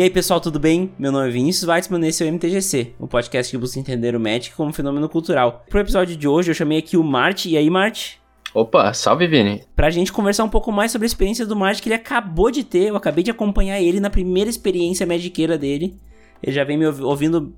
E 0.00 0.02
aí 0.02 0.08
pessoal, 0.08 0.40
tudo 0.40 0.58
bem? 0.58 0.90
Meu 0.98 1.12
nome 1.12 1.28
é 1.28 1.30
Vinícius 1.30 1.68
Weitzman 1.68 2.02
e 2.06 2.08
esse 2.08 2.24
é 2.24 2.26
o 2.26 2.32
MTGC, 2.32 2.94
o 2.98 3.06
podcast 3.06 3.52
que 3.52 3.58
busca 3.58 3.78
entender 3.78 4.16
o 4.16 4.18
Magic 4.18 4.56
como 4.56 4.72
fenômeno 4.72 5.06
cultural. 5.10 5.66
Pro 5.68 5.78
episódio 5.78 6.16
de 6.16 6.26
hoje 6.26 6.50
eu 6.50 6.54
chamei 6.54 6.78
aqui 6.78 6.96
o 6.96 7.04
Mart, 7.04 7.44
e 7.44 7.54
aí 7.54 7.68
Mart? 7.68 8.12
Opa, 8.54 8.94
salve 8.94 9.26
Vini! 9.26 9.62
Pra 9.76 9.90
gente 9.90 10.10
conversar 10.10 10.44
um 10.44 10.48
pouco 10.48 10.72
mais 10.72 10.90
sobre 10.90 11.04
a 11.04 11.06
experiência 11.06 11.44
do 11.44 11.54
Mart 11.54 11.82
que 11.82 11.88
ele 11.88 11.96
acabou 11.96 12.50
de 12.50 12.64
ter, 12.64 12.88
eu 12.88 12.96
acabei 12.96 13.22
de 13.22 13.30
acompanhar 13.30 13.78
ele 13.78 14.00
na 14.00 14.08
primeira 14.08 14.48
experiência 14.48 15.06
magiqueira 15.06 15.58
dele. 15.58 15.94
Ele 16.42 16.52
já 16.52 16.64
vem 16.64 16.78
me 16.78 16.86
ouvindo 16.86 17.52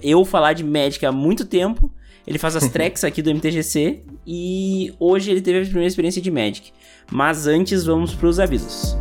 eu 0.00 0.24
falar 0.24 0.52
de 0.52 0.62
Magic 0.62 1.04
há 1.04 1.10
muito 1.10 1.44
tempo, 1.46 1.92
ele 2.24 2.38
faz 2.38 2.54
as 2.54 2.68
tracks 2.70 3.02
aqui 3.02 3.20
do 3.20 3.34
MTGC 3.34 4.04
e 4.24 4.94
hoje 5.00 5.32
ele 5.32 5.40
teve 5.40 5.58
a 5.58 5.62
primeira 5.62 5.88
experiência 5.88 6.22
de 6.22 6.30
Magic. 6.30 6.70
Mas 7.10 7.48
antes 7.48 7.84
vamos 7.84 8.14
pros 8.14 8.38
avisos. 8.38 8.96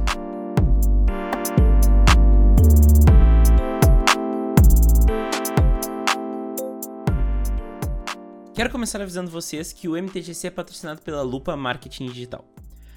Quero 8.57 8.71
começar 8.71 8.99
avisando 8.99 9.29
vocês 9.29 9.71
que 9.71 9.87
o 9.87 9.95
MTGC 9.95 10.47
é 10.47 10.49
patrocinado 10.49 10.99
pela 11.03 11.21
Lupa 11.21 11.55
Marketing 11.55 12.07
Digital. 12.07 12.43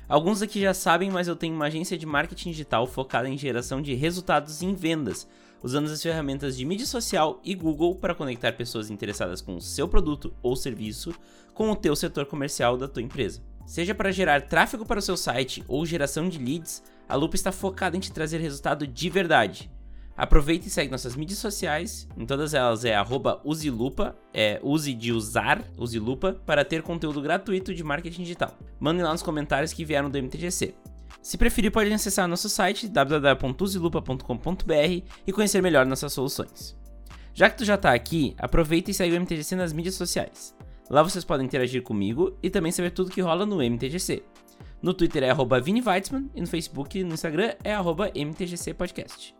Alguns 0.08 0.40
aqui 0.40 0.58
já 0.58 0.72
sabem, 0.72 1.10
mas 1.10 1.28
eu 1.28 1.36
tenho 1.36 1.54
uma 1.54 1.66
agência 1.66 1.98
de 1.98 2.06
marketing 2.06 2.52
digital 2.52 2.86
focada 2.86 3.28
em 3.28 3.36
geração 3.36 3.82
de 3.82 3.92
resultados 3.92 4.62
em 4.62 4.74
vendas, 4.74 5.28
usando 5.62 5.90
as 5.90 6.02
ferramentas 6.02 6.56
de 6.56 6.64
mídia 6.64 6.86
social 6.86 7.38
e 7.44 7.54
Google 7.54 7.94
para 7.94 8.14
conectar 8.14 8.52
pessoas 8.52 8.88
interessadas 8.88 9.42
com 9.42 9.54
o 9.54 9.60
seu 9.60 9.86
produto 9.86 10.32
ou 10.42 10.56
serviço 10.56 11.14
com 11.52 11.70
o 11.70 11.76
teu 11.76 11.94
setor 11.94 12.24
comercial 12.24 12.78
da 12.78 12.88
tua 12.88 13.02
empresa. 13.02 13.42
Seja 13.66 13.94
para 13.94 14.10
gerar 14.10 14.48
tráfego 14.48 14.86
para 14.86 15.00
o 15.00 15.02
seu 15.02 15.14
site 15.14 15.62
ou 15.68 15.84
geração 15.84 16.26
de 16.26 16.38
leads, 16.38 16.82
a 17.06 17.16
Lupa 17.16 17.36
está 17.36 17.52
focada 17.52 17.98
em 17.98 18.00
te 18.00 18.10
trazer 18.10 18.38
resultado 18.38 18.86
de 18.86 19.10
verdade. 19.10 19.70
Aproveita 20.20 20.66
e 20.66 20.70
segue 20.70 20.90
nossas 20.90 21.14
mídias 21.16 21.38
sociais. 21.38 22.06
Em 22.14 22.26
todas 22.26 22.52
elas 22.52 22.84
é 22.84 22.94
uselupa, 23.42 24.14
é 24.34 24.60
use 24.62 24.92
de 24.92 25.12
usar, 25.12 25.64
uselupa, 25.78 26.34
para 26.44 26.62
ter 26.62 26.82
conteúdo 26.82 27.22
gratuito 27.22 27.74
de 27.74 27.82
marketing 27.82 28.24
digital. 28.24 28.54
Mandem 28.78 29.02
lá 29.02 29.12
nos 29.12 29.22
comentários 29.22 29.72
que 29.72 29.82
vieram 29.82 30.10
do 30.10 30.18
MTGC. 30.18 30.74
Se 31.22 31.38
preferir, 31.38 31.72
pode 31.72 31.90
acessar 31.90 32.28
nosso 32.28 32.50
site 32.50 32.86
www.uselupa.com.br 32.86 35.06
e 35.26 35.32
conhecer 35.32 35.62
melhor 35.62 35.86
nossas 35.86 36.12
soluções. 36.12 36.76
Já 37.32 37.48
que 37.48 37.56
tu 37.56 37.64
já 37.64 37.76
está 37.76 37.94
aqui, 37.94 38.34
aproveita 38.36 38.90
e 38.90 38.94
segue 38.94 39.16
o 39.16 39.20
MTGC 39.22 39.56
nas 39.56 39.72
mídias 39.72 39.94
sociais. 39.94 40.54
Lá 40.90 41.02
vocês 41.02 41.24
podem 41.24 41.46
interagir 41.46 41.82
comigo 41.82 42.36
e 42.42 42.50
também 42.50 42.72
saber 42.72 42.90
tudo 42.90 43.10
que 43.10 43.22
rola 43.22 43.46
no 43.46 43.62
MTGC. 43.62 44.22
No 44.82 44.92
Twitter 44.92 45.22
é 45.22 45.30
arroba 45.30 45.62
Vini 45.62 45.80
Weitzman 45.80 46.28
e 46.34 46.42
no 46.42 46.46
Facebook 46.46 46.98
e 46.98 47.04
no 47.04 47.14
Instagram 47.14 47.54
é 47.64 47.72
arroba 47.72 48.10
MTGC 48.14 48.74
Podcast. 48.74 49.39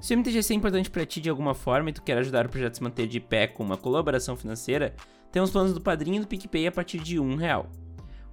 Se 0.00 0.14
o 0.14 0.18
MTGC 0.18 0.52
é 0.52 0.56
importante 0.56 0.90
para 0.90 1.04
ti 1.04 1.20
de 1.20 1.28
alguma 1.28 1.54
forma 1.54 1.90
e 1.90 1.92
tu 1.92 2.02
quer 2.02 2.16
ajudar 2.18 2.46
o 2.46 2.48
projeto 2.48 2.72
a 2.72 2.76
se 2.76 2.82
manter 2.82 3.08
de 3.08 3.18
pé 3.18 3.48
com 3.48 3.64
uma 3.64 3.76
colaboração 3.76 4.36
financeira, 4.36 4.94
temos 5.32 5.50
planos 5.50 5.74
do 5.74 5.80
Padrinho 5.80 6.18
e 6.18 6.20
do 6.20 6.28
PicPay 6.28 6.68
a 6.68 6.72
partir 6.72 7.00
de 7.00 7.18
um 7.18 7.34
real. 7.34 7.66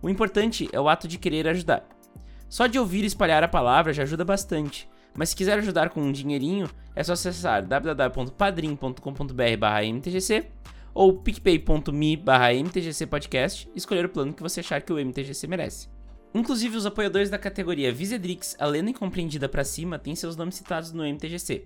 O 0.02 0.09
importante 0.09 0.69
é 0.71 0.80
o 0.80 0.88
ato 0.88 1.08
de 1.08 1.17
querer 1.17 1.47
ajudar. 1.47 1.88
Só 2.47 2.67
de 2.67 2.77
ouvir 2.77 3.03
e 3.03 3.08
espalhar 3.08 3.43
a 3.43 3.47
palavra 3.47 3.93
já 3.93 4.03
ajuda 4.03 4.23
bastante, 4.23 4.88
mas 5.17 5.30
se 5.30 5.36
quiser 5.36 5.58
ajudar 5.58 5.89
com 5.89 6.02
um 6.02 6.11
dinheirinho, 6.11 6.69
é 6.95 7.03
só 7.03 7.13
acessar 7.13 7.66
www.padrim.com.br/mtgc 7.66 10.45
ou 10.93 11.20
picpay.me/mtgcpodcast 11.20 13.67
e 13.73 13.77
escolher 13.77 14.05
o 14.05 14.09
plano 14.09 14.33
que 14.33 14.43
você 14.43 14.59
achar 14.59 14.83
que 14.83 14.93
o 14.93 14.99
MTGC 14.99 15.48
merece. 15.48 15.95
Inclusive, 16.36 16.76
os 16.76 16.86
apoiadores 16.86 17.30
da 17.30 17.38
categoria 17.38 17.94
Visedrix, 17.94 18.58
a 18.60 18.66
lenda 18.66 18.90
incompreendida 18.90 19.48
para 19.48 19.64
cima, 19.64 19.98
têm 19.98 20.16
seus 20.16 20.36
nomes 20.36 20.56
citados 20.56 20.92
no 20.92 21.06
MTGC. 21.06 21.66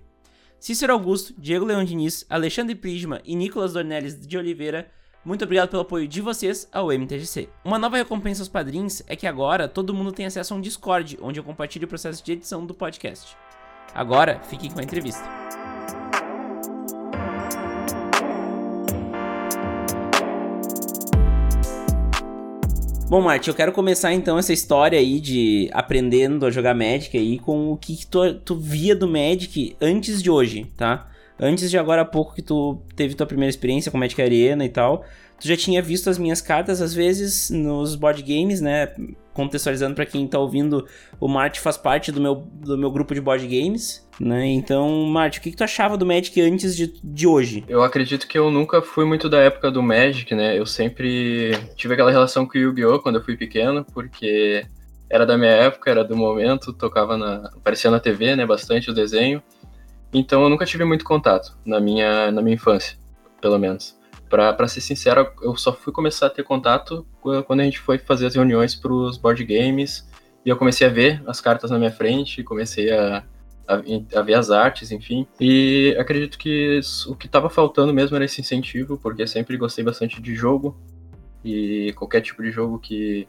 Cícero 0.59 0.93
Augusto, 0.93 1.33
Diego 1.35 1.65
Leão 1.65 1.83
Diniz, 1.83 2.23
Alexandre 2.29 2.75
Prisma 2.75 3.19
e 3.25 3.35
Nicolas 3.35 3.73
Dornelles 3.73 4.27
de 4.27 4.37
Oliveira, 4.37 4.91
muito 5.25 5.43
obrigado 5.43 5.69
pelo 5.69 5.81
apoio 5.81 6.07
de 6.07 6.21
vocês 6.21 6.69
ao 6.71 6.91
MTGC. 6.91 7.49
Uma 7.65 7.79
nova 7.79 7.97
recompensa 7.97 8.43
aos 8.43 8.47
padrinhos 8.47 9.01
é 9.07 9.15
que 9.15 9.25
agora 9.25 9.67
todo 9.67 9.93
mundo 9.93 10.11
tem 10.11 10.27
acesso 10.27 10.53
a 10.53 10.57
um 10.57 10.61
Discord, 10.61 11.17
onde 11.19 11.39
eu 11.39 11.43
compartilho 11.43 11.85
o 11.85 11.89
processo 11.89 12.23
de 12.23 12.33
edição 12.33 12.63
do 12.63 12.75
podcast. 12.75 13.35
Agora, 13.95 14.39
fiquem 14.43 14.69
com 14.69 14.79
a 14.79 14.83
entrevista. 14.83 15.23
Bom, 23.09 23.21
Marte, 23.21 23.47
eu 23.47 23.55
quero 23.55 23.71
começar 23.71 24.13
então 24.13 24.37
essa 24.37 24.53
história 24.53 24.99
aí 24.99 25.19
de 25.19 25.67
aprendendo 25.73 26.45
a 26.45 26.51
jogar 26.51 26.75
Magic 26.75 27.17
aí 27.17 27.39
com 27.39 27.71
o 27.71 27.75
que, 27.75 28.05
tu, 28.05 28.35
tu 28.35 28.55
via 28.55 28.95
do 28.95 29.07
Magic 29.07 29.75
antes 29.81 30.21
de 30.21 30.29
hoje, 30.29 30.67
tá? 30.77 31.09
Antes 31.39 31.69
de 31.71 31.77
agora 31.77 32.01
há 32.01 32.05
pouco 32.05 32.35
que 32.35 32.41
tu 32.41 32.81
teve 32.95 33.15
tua 33.15 33.25
primeira 33.25 33.49
experiência 33.49 33.91
com 33.91 33.97
Magic 33.97 34.21
Arena 34.21 34.65
e 34.65 34.69
tal, 34.69 35.05
tu 35.39 35.47
já 35.47 35.55
tinha 35.55 35.81
visto 35.81 36.09
as 36.09 36.17
minhas 36.17 36.41
cartas, 36.41 36.81
às 36.81 36.93
vezes, 36.93 37.49
nos 37.49 37.95
board 37.95 38.21
games, 38.21 38.59
né? 38.59 38.93
Contextualizando 39.33 39.95
para 39.95 40.05
quem 40.05 40.27
tá 40.27 40.37
ouvindo, 40.37 40.85
o 41.19 41.27
Marte 41.27 41.61
faz 41.61 41.77
parte 41.77 42.11
do 42.11 42.19
meu, 42.19 42.35
do 42.35 42.77
meu 42.77 42.91
grupo 42.91 43.13
de 43.13 43.21
board 43.21 43.47
games, 43.47 44.05
né? 44.19 44.47
Então, 44.47 45.05
Marte, 45.05 45.39
o 45.39 45.41
que, 45.41 45.51
que 45.51 45.57
tu 45.57 45.63
achava 45.63 45.97
do 45.97 46.05
Magic 46.05 46.39
antes 46.41 46.75
de, 46.75 46.93
de 47.01 47.25
hoje? 47.25 47.63
Eu 47.69 47.81
acredito 47.81 48.27
que 48.27 48.37
eu 48.37 48.51
nunca 48.51 48.81
fui 48.81 49.05
muito 49.05 49.29
da 49.29 49.39
época 49.39 49.71
do 49.71 49.81
Magic, 49.81 50.35
né? 50.35 50.59
Eu 50.59 50.65
sempre 50.65 51.51
tive 51.75 51.93
aquela 51.93 52.11
relação 52.11 52.45
com 52.45 52.57
o 52.57 52.61
Yu-Gi-Oh! 52.61 52.99
quando 52.99 53.15
eu 53.15 53.23
fui 53.23 53.37
pequeno, 53.37 53.85
porque 53.93 54.65
era 55.09 55.25
da 55.25 55.37
minha 55.37 55.51
época, 55.51 55.89
era 55.89 56.03
do 56.03 56.17
momento, 56.17 56.73
tocava 56.73 57.17
na. 57.17 57.49
aparecia 57.55 57.89
na 57.89 57.99
TV, 57.99 58.35
né? 58.35 58.45
Bastante 58.45 58.91
o 58.91 58.93
desenho. 58.93 59.41
Então 60.13 60.43
eu 60.43 60.49
nunca 60.49 60.65
tive 60.65 60.83
muito 60.83 61.05
contato 61.05 61.57
na 61.65 61.79
minha, 61.79 62.31
na 62.31 62.41
minha 62.41 62.55
infância, 62.55 62.97
pelo 63.41 63.57
menos. 63.57 63.97
Pra, 64.29 64.67
ser 64.67 64.81
sincero, 64.81 65.31
eu 65.41 65.55
só 65.55 65.73
fui 65.73 65.91
começar 65.91 66.27
a 66.27 66.29
ter 66.29 66.43
contato 66.43 67.05
quando 67.47 67.61
a 67.61 67.63
gente 67.63 67.79
foi 67.79 67.97
fazer 67.97 68.27
as 68.27 68.35
reuniões 68.35 68.75
para 68.75 68.93
os 68.93 69.17
board 69.17 69.43
games 69.43 70.07
e 70.45 70.49
eu 70.49 70.55
comecei 70.55 70.85
a 70.85 70.89
ver 70.89 71.21
as 71.25 71.41
cartas 71.41 71.71
na 71.71 71.79
minha 71.79 71.91
frente, 71.91 72.43
comecei 72.43 72.91
a, 72.91 73.23
a, 73.67 74.19
a 74.19 74.21
ver 74.21 74.35
as 74.35 74.51
artes, 74.51 74.91
enfim. 74.91 75.27
E 75.39 75.95
acredito 75.99 76.37
que 76.37 76.79
o 77.07 77.15
que 77.15 77.25
estava 77.25 77.49
faltando 77.49 77.91
mesmo 77.91 78.15
era 78.15 78.25
esse 78.25 78.39
incentivo, 78.39 78.97
porque 78.97 79.25
sempre 79.25 79.57
gostei 79.57 79.83
bastante 79.83 80.21
de 80.21 80.35
jogo 80.35 80.77
e 81.43 81.91
qualquer 81.95 82.21
tipo 82.21 82.43
de 82.43 82.51
jogo 82.51 82.77
que, 82.79 83.27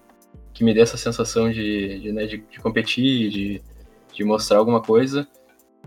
que 0.52 0.64
me 0.64 0.74
dê 0.74 0.80
essa 0.80 0.97
sensação 0.97 1.50
de, 1.50 2.00
de, 2.00 2.12
né, 2.12 2.26
de, 2.26 2.38
de 2.38 2.58
competir, 2.58 3.30
de, 3.30 3.62
de 4.12 4.24
mostrar 4.24 4.58
alguma 4.58 4.82
coisa. 4.82 5.26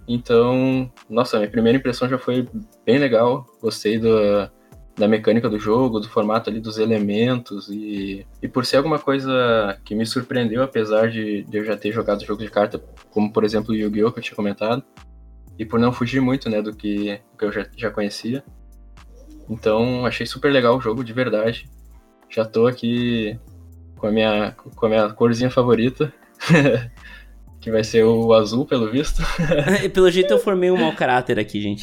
Então, 0.07 0.91
nossa, 1.09 1.37
minha 1.37 1.49
primeira 1.49 1.77
impressão 1.77 2.09
já 2.09 2.17
foi 2.17 2.47
bem 2.85 2.97
legal. 2.97 3.45
Gostei 3.61 3.97
do, 3.97 4.09
da 4.95 5.07
mecânica 5.07 5.49
do 5.49 5.57
jogo, 5.57 5.99
do 5.99 6.09
formato 6.09 6.49
ali 6.49 6.59
dos 6.59 6.77
elementos 6.77 7.67
e, 7.69 8.25
e 8.41 8.47
por 8.47 8.65
ser 8.65 8.77
alguma 8.77 8.99
coisa 8.99 9.77
que 9.83 9.95
me 9.95 10.05
surpreendeu, 10.05 10.61
apesar 10.61 11.09
de, 11.09 11.43
de 11.43 11.57
eu 11.57 11.65
já 11.65 11.75
ter 11.75 11.91
jogado 11.91 12.25
jogo 12.25 12.43
de 12.43 12.49
carta, 12.49 12.83
como 13.09 13.31
por 13.31 13.43
exemplo 13.43 13.73
o 13.73 13.75
Yu-Gi-Oh! 13.75 14.11
que 14.11 14.19
eu 14.19 14.23
tinha 14.23 14.35
comentado, 14.35 14.83
e 15.57 15.65
por 15.65 15.79
não 15.79 15.91
fugir 15.91 16.19
muito 16.21 16.49
né, 16.49 16.61
do 16.61 16.75
que, 16.75 17.19
do 17.31 17.37
que 17.37 17.45
eu 17.45 17.51
já, 17.51 17.65
já 17.75 17.89
conhecia. 17.89 18.43
Então 19.49 20.05
achei 20.05 20.25
super 20.25 20.51
legal 20.51 20.77
o 20.77 20.81
jogo 20.81 21.03
de 21.03 21.13
verdade. 21.13 21.69
Já 22.29 22.45
tô 22.45 22.67
aqui 22.67 23.39
com 23.97 24.07
a 24.07 24.11
minha, 24.11 24.51
com 24.51 24.85
a 24.85 24.89
minha 24.89 25.09
corzinha 25.09 25.49
favorita. 25.49 26.13
que 27.63 27.71
vai 27.71 27.83
ser 27.83 28.03
o 28.03 28.33
azul, 28.33 28.65
pelo 28.65 28.91
visto. 28.91 29.23
pelo 29.93 30.11
jeito 30.11 30.31
eu 30.31 30.37
formei 30.37 30.69
um 30.69 30.75
mau 30.77 30.91
caráter 30.91 31.39
aqui, 31.39 31.61
gente. 31.61 31.81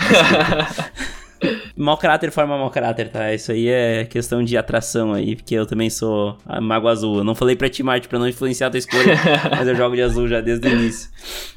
mau 1.74 1.96
caráter 1.96 2.30
forma 2.30 2.58
mau 2.58 2.68
caráter, 2.68 3.08
tá? 3.08 3.32
Isso 3.32 3.50
aí 3.50 3.66
é 3.66 4.04
questão 4.04 4.44
de 4.44 4.58
atração 4.58 5.14
aí, 5.14 5.34
porque 5.34 5.54
eu 5.54 5.64
também 5.64 5.88
sou 5.88 6.36
mago 6.60 6.86
azul. 6.86 7.18
Eu 7.18 7.24
não 7.24 7.34
falei 7.34 7.56
pra 7.56 7.70
ti, 7.70 7.82
Marte, 7.82 8.08
pra 8.08 8.18
não 8.18 8.28
influenciar 8.28 8.66
a 8.66 8.70
tua 8.70 8.78
escolha, 8.78 9.14
mas 9.50 9.66
eu 9.66 9.74
jogo 9.74 9.96
de 9.96 10.02
azul 10.02 10.28
já 10.28 10.42
desde 10.42 10.68
o 10.68 10.70
início. 10.70 11.08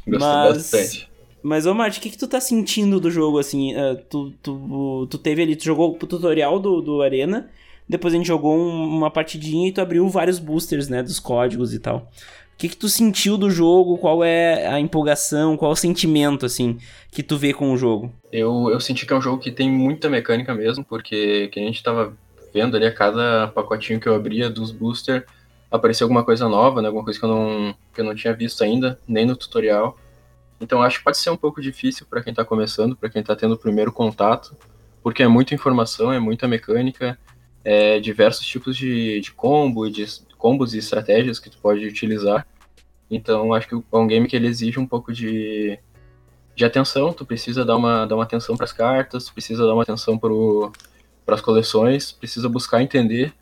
Gostei 0.07 0.29
mas... 0.29 0.55
bastante. 0.55 1.09
Mas, 1.43 1.65
ô 1.65 1.73
Marte, 1.73 1.99
o 1.99 2.01
que, 2.01 2.09
que 2.09 2.17
tu 2.17 2.25
tá 2.25 2.39
sentindo 2.39 3.01
do 3.01 3.11
jogo, 3.11 3.37
assim? 3.37 3.75
Uh, 3.75 3.97
tu, 4.09 4.31
tu, 4.41 5.07
tu 5.11 5.17
teve 5.17 5.41
ali, 5.41 5.57
tu 5.57 5.65
jogou 5.65 5.91
o 5.91 6.07
tutorial 6.07 6.57
do, 6.57 6.79
do 6.79 7.01
Arena, 7.01 7.49
depois 7.89 8.13
a 8.13 8.17
gente 8.17 8.27
jogou 8.27 8.57
um, 8.57 8.87
uma 8.87 9.11
partidinha 9.11 9.67
e 9.67 9.73
tu 9.73 9.81
abriu 9.81 10.07
vários 10.07 10.39
boosters, 10.39 10.87
né, 10.87 11.03
dos 11.03 11.19
códigos 11.19 11.73
e 11.73 11.79
tal. 11.79 12.09
O 12.53 12.57
que, 12.57 12.69
que 12.69 12.77
tu 12.77 12.87
sentiu 12.87 13.37
do 13.37 13.49
jogo? 13.49 13.97
Qual 13.97 14.23
é 14.23 14.67
a 14.67 14.79
empolgação? 14.79 15.57
Qual 15.57 15.71
o 15.71 15.75
sentimento, 15.75 16.45
assim, 16.45 16.77
que 17.11 17.21
tu 17.21 17.37
vê 17.37 17.53
com 17.53 17.73
o 17.73 17.77
jogo? 17.77 18.13
Eu, 18.31 18.69
eu 18.71 18.79
senti 18.79 19.05
que 19.05 19.13
é 19.13 19.15
um 19.15 19.21
jogo 19.21 19.41
que 19.41 19.51
tem 19.51 19.69
muita 19.69 20.09
mecânica 20.09 20.53
mesmo, 20.53 20.85
porque 20.85 21.49
que 21.49 21.59
a 21.59 21.63
gente 21.63 21.83
tava 21.83 22.13
vendo 22.53 22.77
ali 22.77 22.85
a 22.85 22.93
cada 22.93 23.47
pacotinho 23.47 23.99
que 23.99 24.07
eu 24.07 24.15
abria 24.15 24.49
dos 24.49 24.71
booster 24.71 25.25
apareceu 25.73 26.05
alguma 26.05 26.23
coisa 26.23 26.47
nova, 26.47 26.81
né? 26.81 26.87
Alguma 26.87 27.03
coisa 27.03 27.19
que 27.19 27.25
eu 27.25 27.29
não, 27.29 27.75
que 27.93 27.99
eu 27.99 28.05
não 28.05 28.13
tinha 28.13 28.31
visto 28.31 28.63
ainda, 28.63 28.99
nem 29.07 29.25
no 29.25 29.35
tutorial. 29.35 29.97
Então 30.61 30.83
acho 30.83 30.99
que 30.99 31.03
pode 31.03 31.17
ser 31.17 31.31
um 31.31 31.35
pouco 31.35 31.59
difícil 31.59 32.05
para 32.07 32.21
quem 32.21 32.31
tá 32.31 32.45
começando, 32.45 32.95
para 32.95 33.09
quem 33.09 33.23
tá 33.23 33.35
tendo 33.35 33.55
o 33.55 33.57
primeiro 33.57 33.91
contato, 33.91 34.55
porque 35.01 35.23
é 35.23 35.27
muita 35.27 35.55
informação, 35.55 36.13
é 36.13 36.19
muita 36.19 36.47
mecânica, 36.47 37.17
é 37.63 37.99
diversos 37.99 38.45
tipos 38.45 38.75
de, 38.75 39.19
de 39.21 39.31
combo, 39.31 39.89
de 39.89 40.05
combos 40.37 40.73
e 40.73 40.79
estratégias 40.79 41.39
que 41.39 41.49
tu 41.49 41.57
pode 41.57 41.85
utilizar. 41.85 42.45
Então, 43.09 43.53
acho 43.53 43.67
que 43.67 43.75
é 43.75 43.97
um 43.97 44.07
game 44.07 44.27
que 44.27 44.35
ele 44.35 44.47
exige 44.47 44.79
um 44.79 44.87
pouco 44.87 45.13
de, 45.13 45.77
de 46.55 46.65
atenção, 46.65 47.13
tu 47.13 47.25
precisa 47.25 47.63
dar 47.63 47.75
uma, 47.75 48.05
dar 48.05 48.15
uma 48.15 48.23
atenção 48.23 48.55
para 48.55 48.65
as 48.65 48.73
cartas, 48.73 49.29
precisa 49.29 49.65
dar 49.65 49.73
uma 49.73 49.83
atenção 49.83 50.17
para 50.17 51.35
as 51.35 51.41
coleções, 51.41 52.11
precisa 52.11 52.49
buscar 52.49 52.81
entender, 52.81 53.33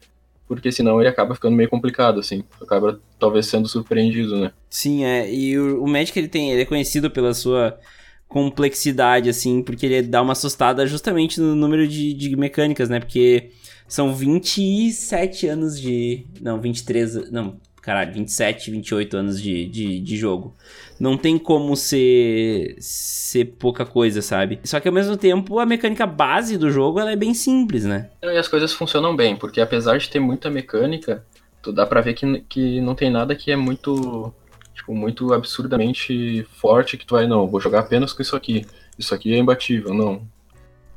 porque 0.47 0.71
senão 0.71 0.99
ele 0.99 1.09
acaba 1.09 1.33
ficando 1.33 1.55
meio 1.55 1.69
complicado, 1.69 2.19
assim, 2.19 2.43
acaba 2.61 2.99
talvez 3.17 3.45
sendo 3.45 3.67
surpreendido, 3.67 4.37
né? 4.37 4.51
Sim, 4.69 5.05
é, 5.05 5.33
e 5.33 5.57
o, 5.57 5.83
o 5.83 5.87
Magic 5.87 6.17
ele 6.17 6.27
tem, 6.27 6.51
ele 6.51 6.61
é 6.61 6.65
conhecido 6.65 7.09
pela 7.09 7.33
sua 7.33 7.79
complexidade, 8.27 9.29
assim, 9.29 9.61
porque 9.61 9.85
ele 9.85 10.01
dá 10.03 10.21
uma 10.21 10.33
assustada 10.33 10.85
justamente 10.87 11.39
no 11.39 11.55
número 11.55 11.87
de, 11.87 12.13
de 12.13 12.35
mecânicas, 12.35 12.89
né, 12.89 12.99
porque 12.99 13.51
são 13.91 14.15
27 14.15 15.47
anos 15.47 15.77
de, 15.77 16.25
não, 16.39 16.61
23, 16.61 17.29
não, 17.29 17.59
caralho, 17.81 18.13
27, 18.13 18.71
28 18.71 19.17
anos 19.17 19.41
de, 19.41 19.65
de, 19.65 19.99
de 19.99 20.15
jogo. 20.15 20.55
Não 20.97 21.17
tem 21.17 21.37
como 21.37 21.75
ser, 21.75 22.77
ser 22.79 23.43
pouca 23.59 23.85
coisa, 23.85 24.21
sabe? 24.21 24.61
Só 24.63 24.79
que 24.79 24.87
ao 24.87 24.93
mesmo 24.93 25.17
tempo 25.17 25.59
a 25.59 25.65
mecânica 25.65 26.07
base 26.07 26.57
do 26.57 26.71
jogo 26.71 27.01
ela 27.01 27.11
é 27.11 27.17
bem 27.17 27.33
simples, 27.33 27.83
né? 27.83 28.09
E 28.23 28.37
as 28.37 28.47
coisas 28.47 28.71
funcionam 28.71 29.13
bem, 29.13 29.35
porque 29.35 29.59
apesar 29.59 29.97
de 29.97 30.09
ter 30.09 30.21
muita 30.21 30.49
mecânica, 30.49 31.25
tu 31.61 31.73
dá 31.73 31.85
pra 31.85 31.99
ver 31.99 32.13
que, 32.13 32.45
que 32.47 32.79
não 32.79 32.95
tem 32.95 33.11
nada 33.11 33.35
que 33.35 33.51
é 33.51 33.57
muito, 33.57 34.33
tipo, 34.73 34.95
muito 34.95 35.33
absurdamente 35.33 36.47
forte 36.61 36.97
que 36.97 37.05
tu 37.05 37.15
vai, 37.15 37.27
não, 37.27 37.45
vou 37.45 37.59
jogar 37.59 37.81
apenas 37.81 38.13
com 38.13 38.21
isso 38.21 38.37
aqui. 38.37 38.65
Isso 38.97 39.13
aqui 39.13 39.33
é 39.33 39.37
imbatível, 39.37 39.93
não. 39.93 40.25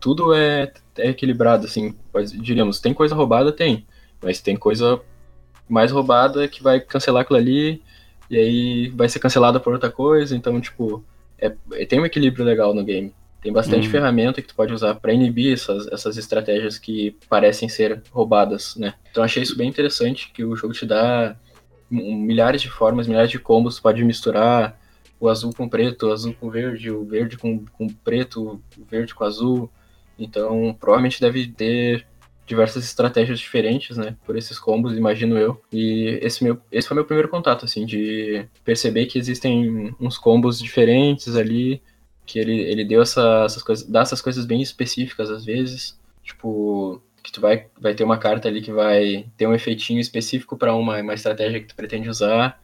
Tudo 0.04 0.34
é, 0.34 0.70
é 0.98 1.08
equilibrado, 1.08 1.64
assim, 1.64 1.94
diríamos, 2.34 2.78
tem 2.78 2.92
coisa 2.92 3.14
roubada? 3.14 3.50
Tem. 3.50 3.86
Mas 4.22 4.38
tem 4.38 4.54
coisa 4.54 5.00
mais 5.66 5.90
roubada 5.90 6.46
que 6.46 6.62
vai 6.62 6.78
cancelar 6.78 7.22
aquilo 7.22 7.38
ali 7.38 7.82
e 8.28 8.36
aí 8.36 8.88
vai 8.90 9.08
ser 9.08 9.18
cancelada 9.18 9.58
por 9.58 9.72
outra 9.72 9.90
coisa. 9.90 10.36
Então, 10.36 10.60
tipo, 10.60 11.02
é, 11.38 11.48
tem 11.86 11.98
um 11.98 12.04
equilíbrio 12.04 12.44
legal 12.44 12.74
no 12.74 12.84
game. 12.84 13.14
Tem 13.40 13.50
bastante 13.50 13.86
uhum. 13.86 13.92
ferramenta 13.92 14.42
que 14.42 14.48
tu 14.48 14.54
pode 14.54 14.74
usar 14.74 14.94
para 14.96 15.14
inibir 15.14 15.54
essas, 15.54 15.86
essas 15.86 16.18
estratégias 16.18 16.76
que 16.76 17.16
parecem 17.26 17.66
ser 17.66 18.02
roubadas, 18.10 18.76
né? 18.76 18.92
Então 19.10 19.24
achei 19.24 19.42
isso 19.42 19.56
bem 19.56 19.70
interessante, 19.70 20.30
que 20.34 20.44
o 20.44 20.54
jogo 20.54 20.74
te 20.74 20.84
dá 20.84 21.34
milhares 21.90 22.60
de 22.60 22.68
formas, 22.68 23.06
milhares 23.06 23.30
de 23.30 23.38
combos, 23.38 23.76
tu 23.76 23.82
pode 23.82 24.04
misturar 24.04 24.78
o 25.18 25.30
azul 25.30 25.50
com 25.56 25.66
preto, 25.66 26.08
o 26.08 26.12
azul 26.12 26.34
com 26.38 26.50
verde, 26.50 26.90
o 26.90 27.06
verde 27.06 27.38
com, 27.38 27.64
com 27.72 27.88
preto, 27.88 28.60
o 28.76 28.84
verde 28.84 29.14
com 29.14 29.24
azul. 29.24 29.70
Então, 30.18 30.76
provavelmente 30.78 31.20
deve 31.20 31.48
ter 31.48 32.06
diversas 32.46 32.84
estratégias 32.84 33.38
diferentes, 33.38 33.96
né, 33.96 34.16
por 34.24 34.36
esses 34.36 34.58
combos, 34.58 34.96
imagino 34.96 35.38
eu. 35.38 35.60
E 35.72 36.18
esse, 36.22 36.44
meu, 36.44 36.60
esse 36.70 36.86
foi 36.86 36.94
meu 36.94 37.04
primeiro 37.04 37.28
contato, 37.28 37.64
assim, 37.64 37.86
de 37.86 38.46
perceber 38.62 39.06
que 39.06 39.18
existem 39.18 39.94
uns 39.98 40.18
combos 40.18 40.58
diferentes 40.58 41.36
ali, 41.36 41.82
que 42.26 42.38
ele, 42.38 42.60
ele 42.60 42.84
deu 42.84 43.02
essa, 43.02 43.44
essas 43.44 43.62
coisas, 43.62 43.86
dá 43.88 44.00
essas 44.00 44.20
coisas 44.20 44.44
bem 44.44 44.60
específicas 44.60 45.30
às 45.30 45.44
vezes, 45.44 45.98
tipo, 46.22 47.00
que 47.22 47.32
tu 47.32 47.40
vai, 47.40 47.66
vai 47.80 47.94
ter 47.94 48.04
uma 48.04 48.18
carta 48.18 48.48
ali 48.48 48.60
que 48.60 48.72
vai 48.72 49.26
ter 49.36 49.46
um 49.46 49.54
efeitinho 49.54 50.00
específico 50.00 50.56
para 50.56 50.74
uma, 50.74 51.00
uma 51.00 51.14
estratégia 51.14 51.60
que 51.60 51.66
tu 51.66 51.74
pretende 51.74 52.08
usar. 52.08 52.62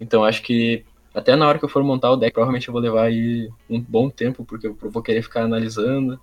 Então 0.00 0.24
acho 0.24 0.42
que 0.42 0.84
até 1.12 1.34
na 1.34 1.48
hora 1.48 1.58
que 1.58 1.64
eu 1.64 1.68
for 1.68 1.82
montar 1.82 2.10
o 2.12 2.16
deck, 2.16 2.32
provavelmente 2.32 2.68
eu 2.68 2.72
vou 2.72 2.80
levar 2.80 3.04
aí 3.04 3.48
um 3.68 3.80
bom 3.80 4.10
tempo, 4.10 4.44
porque 4.44 4.66
eu 4.66 4.76
vou 4.80 5.02
querer 5.02 5.22
ficar 5.22 5.42
analisando, 5.42 6.20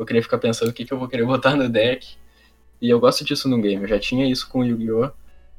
vou 0.00 0.06
querer 0.06 0.22
ficar 0.22 0.38
pensando 0.38 0.70
o 0.70 0.72
que, 0.72 0.84
que 0.86 0.92
eu 0.92 0.98
vou 0.98 1.06
querer 1.06 1.24
botar 1.26 1.54
no 1.54 1.68
deck. 1.68 2.16
E 2.80 2.88
eu 2.88 2.98
gosto 2.98 3.22
disso 3.22 3.48
no 3.48 3.60
game. 3.60 3.82
Eu 3.82 3.88
já 3.88 3.98
tinha 3.98 4.26
isso 4.26 4.48
com 4.48 4.64
Yu-Gi-Oh! 4.64 5.10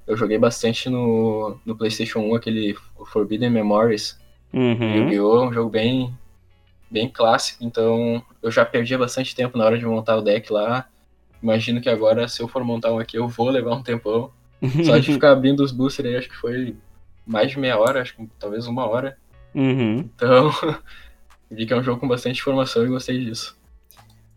Eu 0.07 0.17
joguei 0.17 0.39
bastante 0.39 0.89
no, 0.89 1.59
no 1.63 1.77
PlayStation 1.77 2.19
1, 2.19 2.35
aquele 2.35 2.75
Forbidden 3.05 3.51
Memories. 3.51 4.19
Uhum. 4.51 5.03
Yu-Gi-Oh! 5.03 5.45
um 5.45 5.53
jogo 5.53 5.69
bem, 5.69 6.11
bem 6.89 7.07
clássico, 7.07 7.63
então 7.63 8.23
eu 8.41 8.49
já 8.49 8.65
perdia 8.65 8.97
bastante 8.97 9.35
tempo 9.35 9.57
na 9.57 9.63
hora 9.63 9.77
de 9.77 9.85
montar 9.85 10.17
o 10.17 10.21
deck 10.21 10.51
lá. 10.51 10.87
Imagino 11.41 11.79
que 11.79 11.89
agora, 11.89 12.27
se 12.27 12.41
eu 12.41 12.47
for 12.47 12.63
montar 12.63 12.91
um 12.91 12.97
aqui, 12.97 13.17
eu 13.17 13.27
vou 13.27 13.49
levar 13.49 13.75
um 13.75 13.83
tempão. 13.83 14.31
Só 14.83 14.97
de 14.97 15.13
ficar 15.13 15.31
abrindo 15.31 15.63
os 15.63 15.71
boosters 15.71 16.09
aí, 16.09 16.17
acho 16.17 16.29
que 16.29 16.35
foi 16.35 16.75
mais 17.25 17.51
de 17.51 17.59
meia 17.59 17.77
hora, 17.77 18.01
acho 18.01 18.15
que 18.15 18.27
talvez 18.39 18.65
uma 18.65 18.87
hora. 18.87 19.15
Uhum. 19.53 19.99
Então, 19.99 20.51
vi 21.49 21.67
que 21.67 21.73
é 21.73 21.77
um 21.77 21.83
jogo 21.83 21.99
com 21.99 22.07
bastante 22.07 22.39
informação 22.39 22.83
e 22.83 22.87
gostei 22.87 23.23
disso. 23.23 23.60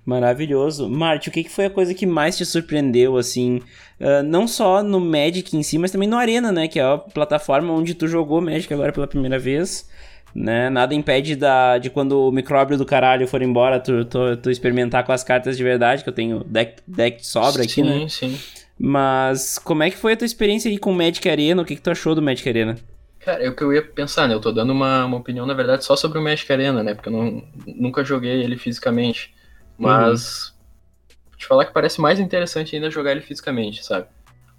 Maravilhoso. 0.05 0.89
Marte, 0.89 1.31
o 1.31 1.33
que, 1.33 1.49
foi 1.49 1.67
a 1.67 1.71
coisa 1.71 1.95
que 1.95 2.05
mais 2.05 2.37
te 2.37 2.45
surpreendeu, 2.45 3.17
assim, 3.17 3.61
uh, 3.99 4.23
não 4.23 4.47
só 4.47 4.83
no 4.83 5.01
Magic 5.01 5.57
em 5.57 5.63
si, 5.63 5.79
mas 5.79 5.91
também 5.91 6.09
no 6.09 6.17
Arena, 6.17 6.53
né, 6.53 6.69
que 6.69 6.79
é 6.79 6.83
a 6.83 6.99
plataforma 6.99 7.73
onde 7.73 7.95
tu 7.95 8.07
jogou 8.07 8.41
Magic 8.41 8.73
agora 8.73 8.93
pela 8.93 9.07
primeira 9.07 9.39
vez, 9.39 9.89
né, 10.35 10.69
nada 10.69 10.95
impede 10.95 11.35
da, 11.37 11.79
de 11.79 11.89
quando 11.89 12.29
o 12.29 12.31
micróbio 12.31 12.77
do 12.77 12.85
caralho 12.85 13.27
for 13.27 13.41
embora, 13.41 13.81
tu, 13.81 14.05
tu, 14.05 14.37
tu 14.37 14.51
experimentar 14.51 15.05
com 15.05 15.13
as 15.13 15.25
cartas 15.25 15.57
de 15.57 15.65
verdade, 15.65 16.03
que 16.03 16.09
eu 16.09 16.15
tenho 16.15 16.45
deck, 16.45 16.83
deck 16.87 17.23
de 17.23 17.27
sobra 17.27 17.63
aqui, 17.63 17.73
sim, 17.73 17.83
né. 17.83 18.01
Sim, 18.01 18.09
sim. 18.09 18.39
Mas 18.79 19.59
como 19.59 19.85
é 19.85 19.91
que 19.91 19.97
foi 19.97 20.13
a 20.13 20.17
tua 20.17 20.27
experiência 20.27 20.71
aí 20.71 20.77
com 20.77 20.91
o 20.91 20.95
Magic 20.95 21.27
Arena, 21.27 21.63
o 21.63 21.65
que, 21.65 21.77
que 21.77 21.83
tu 21.83 21.91
achou 21.91 22.15
do 22.15 22.21
Magic 22.21 22.47
Arena? 22.47 22.77
Cara, 23.21 23.43
é 23.43 23.49
o 23.49 23.57
que 23.57 23.65
eu 23.65 23.73
ia 23.73 23.81
pensar, 23.81 24.29
né, 24.29 24.35
eu 24.35 24.41
tô 24.41 24.53
dando 24.53 24.71
uma, 24.71 25.07
uma 25.07 25.17
opinião, 25.17 25.47
na 25.47 25.55
verdade, 25.55 25.83
só 25.83 25.97
sobre 25.97 26.19
o 26.19 26.23
Magic 26.23 26.53
Arena, 26.53 26.83
né, 26.83 26.93
porque 26.93 27.09
eu 27.09 27.13
não, 27.13 27.43
nunca 27.67 28.05
joguei 28.05 28.43
ele 28.43 28.59
fisicamente. 28.59 29.33
Mas 29.79 30.49
uhum. 30.49 31.37
te 31.37 31.47
falar 31.47 31.65
que 31.65 31.73
parece 31.73 32.01
mais 32.01 32.21
interessante 32.21 32.75
ainda 32.75 32.91
jogar 32.91 33.13
ele 33.13 33.21
fisicamente, 33.21 33.85
sabe? 33.85 34.07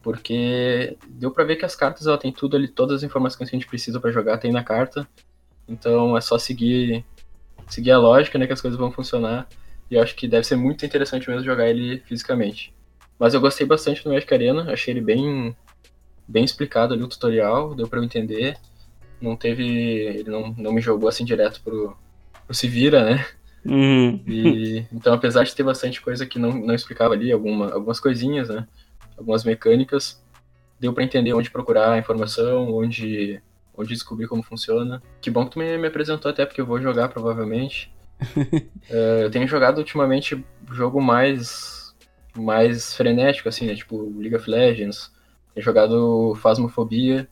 Porque 0.02 0.98
deu 1.08 1.32
para 1.32 1.44
ver 1.44 1.56
que 1.56 1.66
as 1.66 1.76
cartas 1.76 2.06
ela 2.06 2.18
tem 2.18 2.32
tudo 2.32 2.56
ali, 2.56 2.68
todas 2.68 2.98
as 2.98 3.04
informações 3.04 3.50
que 3.50 3.56
a 3.56 3.60
gente 3.60 3.68
precisa 3.68 4.00
para 4.00 4.12
jogar 4.12 4.38
tem 4.38 4.52
na 4.52 4.64
carta. 4.64 5.08
Então 5.68 6.16
é 6.16 6.22
só 6.22 6.38
seguir 6.38 7.04
seguir 7.68 7.92
a 7.92 7.98
lógica, 7.98 8.38
né, 8.38 8.46
que 8.46 8.54
as 8.54 8.62
coisas 8.62 8.80
vão 8.80 8.92
funcionar. 8.92 9.48
E 9.90 9.96
eu 9.96 10.02
acho 10.02 10.16
que 10.16 10.28
deve 10.28 10.46
ser 10.46 10.56
muito 10.56 10.86
interessante 10.86 11.30
mesmo 11.30 11.44
jogar 11.44 11.68
ele 11.70 12.00
fisicamente. 12.06 12.74
Mas 13.18 13.34
eu 13.34 13.42
gostei 13.42 13.66
bastante 13.66 14.04
do 14.04 14.12
Magic 14.12 14.32
Arena, 14.34 14.72
achei 14.72 14.94
ele 14.94 15.02
bem 15.02 15.56
bem 16.28 16.44
explicado 16.44 16.94
ali 16.94 17.04
o 17.04 17.08
tutorial, 17.08 17.76
deu 17.76 17.88
para 17.88 18.00
eu 18.00 18.04
entender. 18.04 18.58
Não 19.22 19.36
teve, 19.36 19.64
ele 19.64 20.30
não, 20.30 20.54
não 20.58 20.74
me 20.74 20.82
jogou 20.82 21.08
assim 21.08 21.24
direto 21.24 21.62
pro, 21.63 21.96
pro 22.46 22.56
se 22.56 22.68
vira, 22.68 23.06
né? 23.06 23.25
Uhum. 23.65 24.22
E, 24.27 24.86
então, 24.93 25.13
apesar 25.13 25.43
de 25.43 25.55
ter 25.55 25.63
bastante 25.63 26.00
coisa 26.00 26.25
que 26.25 26.38
não, 26.38 26.51
não 26.51 26.75
explicava 26.75 27.13
ali, 27.13 27.31
alguma, 27.31 27.74
algumas 27.74 28.00
coisinhas, 28.00 28.50
né? 28.50 28.67
Algumas 29.17 29.43
mecânicas, 29.43 30.24
deu 30.79 30.93
para 30.93 31.03
entender 31.03 31.34
onde 31.34 31.50
procurar 31.50 31.93
a 31.93 31.98
informação, 31.98 32.72
onde, 32.72 33.41
onde 33.75 33.89
descobrir 33.89 34.27
como 34.27 34.43
funciona. 34.43 35.01
Que 35.19 35.31
bom 35.31 35.45
que 35.45 35.51
tu 35.51 35.60
me, 35.60 35.77
me 35.77 35.88
apresentou 35.88 36.29
até, 36.29 36.45
porque 36.45 36.62
eu 36.62 36.65
vou 36.65 36.79
jogar 36.79 37.10
provavelmente. 37.10 37.91
uh, 38.38 39.24
eu 39.24 39.31
tenho 39.31 39.48
jogado 39.48 39.79
ultimamente 39.79 40.45
jogo 40.72 41.01
mais, 41.01 41.95
mais 42.38 42.93
frenético, 42.95 43.50
assim, 43.50 43.65
né? 43.65 43.75
Tipo 43.75 44.13
League 44.17 44.36
of 44.36 44.50
Legends. 44.50 45.12
Tenho 45.53 45.65
jogado 45.65 46.36
Phasmophobia. 46.36 47.27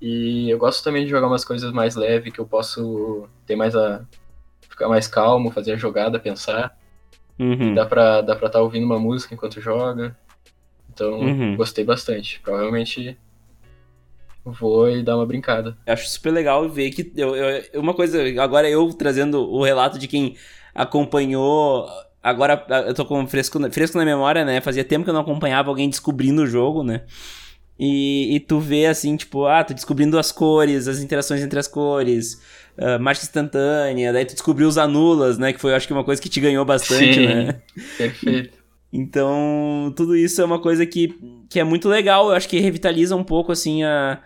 E 0.00 0.48
eu 0.48 0.56
gosto 0.56 0.82
também 0.82 1.04
de 1.04 1.10
jogar 1.10 1.26
umas 1.26 1.44
coisas 1.44 1.70
mais 1.72 1.94
leves, 1.94 2.32
que 2.32 2.38
eu 2.38 2.46
posso 2.46 3.28
ter 3.44 3.54
mais 3.54 3.76
a, 3.76 4.02
ficar 4.80 4.88
mais 4.88 5.06
calmo, 5.06 5.50
fazer 5.50 5.72
a 5.72 5.76
jogada, 5.76 6.18
pensar. 6.18 6.74
Uhum. 7.38 7.74
Dá 7.74 7.84
pra 7.84 8.20
estar 8.20 8.48
tá 8.48 8.60
ouvindo 8.60 8.84
uma 8.84 8.98
música 8.98 9.34
enquanto 9.34 9.60
joga. 9.60 10.16
Então, 10.92 11.20
uhum. 11.20 11.56
gostei 11.56 11.84
bastante. 11.84 12.40
Provavelmente 12.40 13.18
vou 14.42 14.90
e 14.90 15.02
dar 15.02 15.16
uma 15.16 15.26
brincada. 15.26 15.76
Acho 15.86 16.08
super 16.08 16.30
legal 16.30 16.68
ver 16.68 16.90
que. 16.90 17.12
Eu, 17.14 17.36
eu, 17.36 17.80
uma 17.80 17.92
coisa, 17.92 18.22
agora 18.42 18.68
eu 18.68 18.88
trazendo 18.94 19.40
o 19.50 19.62
relato 19.62 19.98
de 19.98 20.08
quem 20.08 20.36
acompanhou. 20.74 21.86
Agora 22.22 22.66
eu 22.86 22.94
tô 22.94 23.04
com 23.04 23.26
fresco, 23.26 23.58
fresco 23.70 23.96
na 23.98 24.04
memória, 24.04 24.44
né? 24.44 24.60
Fazia 24.60 24.84
tempo 24.84 25.04
que 25.04 25.10
eu 25.10 25.14
não 25.14 25.22
acompanhava 25.22 25.70
alguém 25.70 25.88
descobrindo 25.88 26.42
o 26.42 26.46
jogo, 26.46 26.82
né? 26.82 27.02
E, 27.82 28.36
e 28.36 28.40
tu 28.40 28.60
vê 28.60 28.84
assim, 28.84 29.16
tipo, 29.16 29.46
ah, 29.46 29.64
tu 29.64 29.72
descobrindo 29.72 30.18
as 30.18 30.30
cores, 30.30 30.86
as 30.86 31.00
interações 31.00 31.40
entre 31.40 31.58
as 31.58 31.66
cores, 31.66 32.34
uh, 32.76 33.00
marcha 33.00 33.22
instantânea, 33.22 34.12
daí 34.12 34.26
tu 34.26 34.34
descobriu 34.34 34.68
os 34.68 34.76
anulas, 34.76 35.38
né? 35.38 35.50
Que 35.50 35.58
foi, 35.58 35.74
acho 35.74 35.86
que, 35.86 35.92
uma 35.94 36.04
coisa 36.04 36.20
que 36.20 36.28
te 36.28 36.42
ganhou 36.42 36.62
bastante, 36.62 37.14
Sim, 37.14 37.26
né? 37.26 37.62
Perfeito. 37.96 38.60
Então, 38.92 39.94
tudo 39.94 40.16
isso 40.16 40.42
é 40.42 40.44
uma 40.44 40.58
coisa 40.58 40.84
que, 40.84 41.16
que 41.48 41.60
é 41.60 41.64
muito 41.64 41.88
legal. 41.88 42.26
Eu 42.28 42.32
acho 42.34 42.48
que 42.48 42.58
revitaliza 42.58 43.14
um 43.14 43.22
pouco, 43.22 43.52
assim, 43.52 43.84
a, 43.84 44.20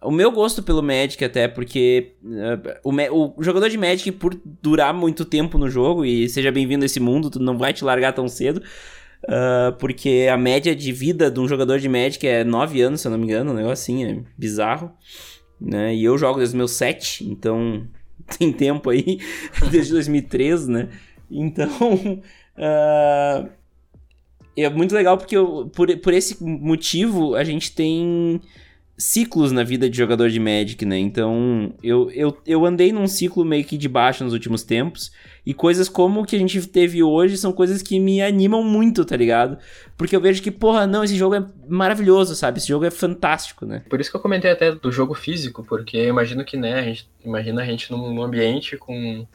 o 0.00 0.12
meu 0.12 0.30
gosto 0.30 0.62
pelo 0.62 0.80
Magic, 0.80 1.24
até, 1.24 1.48
porque 1.48 2.12
uh, 2.22 2.78
o, 2.84 3.40
o, 3.40 3.42
jogador 3.42 3.68
de 3.68 3.76
Magic, 3.76 4.12
por 4.12 4.40
durar 4.62 4.94
muito 4.94 5.24
tempo 5.24 5.58
no 5.58 5.68
jogo, 5.68 6.04
e 6.04 6.28
seja 6.28 6.52
bem-vindo 6.52 6.84
a 6.84 6.86
esse 6.86 7.00
mundo, 7.00 7.30
tu 7.30 7.40
não 7.40 7.58
vai 7.58 7.72
te 7.72 7.84
largar 7.84 8.12
tão 8.12 8.28
cedo. 8.28 8.62
Uh, 9.28 9.72
porque 9.78 10.28
a 10.30 10.36
média 10.36 10.74
de 10.74 10.92
vida 10.92 11.28
de 11.30 11.40
um 11.40 11.48
jogador 11.48 11.80
de 11.80 11.88
Magic 11.88 12.24
é 12.26 12.44
9 12.44 12.80
anos, 12.80 13.00
se 13.00 13.08
eu 13.08 13.10
não 13.10 13.18
me 13.18 13.24
engano, 13.24 13.50
um 13.50 13.54
negócio 13.54 13.72
assim, 13.72 14.04
é 14.04 14.22
bizarro 14.38 14.92
né? 15.60 15.94
E 15.94 16.04
eu 16.04 16.16
jogo 16.16 16.38
desde 16.38 16.54
os 16.54 16.58
meus 16.58 16.72
7, 16.72 17.24
então 17.24 17.86
tem 18.38 18.52
tempo 18.52 18.90
aí, 18.90 19.18
desde 19.70 19.92
2013, 19.92 20.70
né? 20.70 20.88
Então, 21.30 21.70
uh, 22.56 23.48
é 24.56 24.70
muito 24.70 24.94
legal 24.94 25.18
porque 25.18 25.36
eu, 25.36 25.70
por, 25.74 25.94
por 25.98 26.12
esse 26.12 26.42
motivo 26.42 27.34
a 27.34 27.44
gente 27.44 27.72
tem 27.74 28.40
ciclos 28.98 29.52
na 29.52 29.62
vida 29.62 29.90
de 29.90 29.96
jogador 29.96 30.30
de 30.30 30.40
Magic, 30.40 30.84
né? 30.86 30.98
Então, 30.98 31.74
eu, 31.82 32.10
eu, 32.12 32.36
eu 32.46 32.64
andei 32.64 32.92
num 32.92 33.06
ciclo 33.06 33.44
meio 33.44 33.64
que 33.64 33.76
de 33.76 33.88
baixo 33.88 34.24
nos 34.24 34.32
últimos 34.32 34.62
tempos. 34.62 35.12
E 35.44 35.54
coisas 35.54 35.88
como 35.88 36.20
o 36.20 36.24
que 36.24 36.34
a 36.34 36.38
gente 36.38 36.66
teve 36.66 37.02
hoje 37.02 37.36
são 37.36 37.52
coisas 37.52 37.82
que 37.82 38.00
me 38.00 38.20
animam 38.20 38.64
muito, 38.64 39.04
tá 39.04 39.16
ligado? 39.16 39.58
Porque 39.96 40.16
eu 40.16 40.20
vejo 40.20 40.42
que, 40.42 40.50
porra, 40.50 40.86
não, 40.86 41.04
esse 41.04 41.14
jogo 41.14 41.34
é 41.34 41.46
maravilhoso, 41.68 42.34
sabe? 42.34 42.58
Esse 42.58 42.68
jogo 42.68 42.84
é 42.84 42.90
fantástico, 42.90 43.64
né? 43.64 43.84
Por 43.88 44.00
isso 44.00 44.10
que 44.10 44.16
eu 44.16 44.20
comentei 44.20 44.50
até 44.50 44.72
do 44.72 44.90
jogo 44.90 45.14
físico, 45.14 45.62
porque 45.62 45.96
eu 45.98 46.08
imagino 46.08 46.44
que, 46.44 46.56
né, 46.56 46.80
a 46.80 46.82
gente, 46.82 47.08
imagina 47.24 47.62
a 47.62 47.64
gente 47.64 47.92
num 47.92 48.22
ambiente 48.22 48.76
com, 48.76 49.26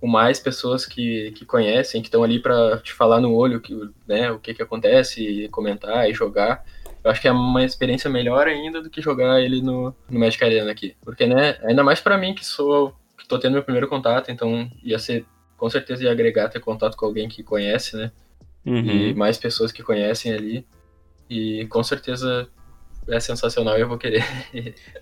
com 0.00 0.06
mais 0.08 0.40
pessoas 0.40 0.84
que, 0.84 1.30
que 1.32 1.44
conhecem, 1.44 2.00
que 2.00 2.08
estão 2.08 2.24
ali 2.24 2.40
para 2.40 2.78
te 2.78 2.92
falar 2.92 3.20
no 3.20 3.32
olho 3.32 3.60
que, 3.60 3.78
né, 4.08 4.32
o 4.32 4.40
que 4.40 4.54
que 4.54 4.62
acontece, 4.62 5.48
comentar 5.52 6.10
e 6.10 6.14
jogar. 6.14 6.64
Eu 7.04 7.10
acho 7.10 7.20
que 7.20 7.28
é 7.28 7.32
uma 7.32 7.64
experiência 7.64 8.08
melhor 8.08 8.46
ainda 8.46 8.80
do 8.80 8.88
que 8.88 9.02
jogar 9.02 9.40
ele 9.40 9.60
no, 9.60 9.94
no 10.08 10.20
Magic 10.20 10.42
Arena 10.42 10.70
aqui. 10.70 10.94
Porque, 11.04 11.26
né, 11.26 11.58
ainda 11.62 11.82
mais 11.82 12.00
para 12.00 12.16
mim 12.16 12.34
que 12.34 12.44
sou 12.44 12.94
que 13.18 13.26
tô 13.26 13.38
tendo 13.38 13.54
meu 13.54 13.62
primeiro 13.62 13.88
contato, 13.88 14.30
então 14.30 14.70
ia 14.82 14.98
ser 14.98 15.24
com 15.56 15.70
certeza 15.70 16.04
ia 16.04 16.10
agregar 16.10 16.48
ter 16.48 16.60
contato 16.60 16.96
com 16.96 17.06
alguém 17.06 17.28
que 17.28 17.42
conhece, 17.42 17.96
né? 17.96 18.10
Uhum. 18.64 18.84
E 18.84 19.14
mais 19.14 19.38
pessoas 19.38 19.72
que 19.72 19.82
conhecem 19.82 20.32
ali. 20.32 20.66
E 21.28 21.66
com 21.66 21.82
certeza 21.82 22.48
é 23.08 23.18
sensacional 23.18 23.76
e 23.76 23.80
eu 23.80 23.88
vou 23.88 23.98
querer. 23.98 24.24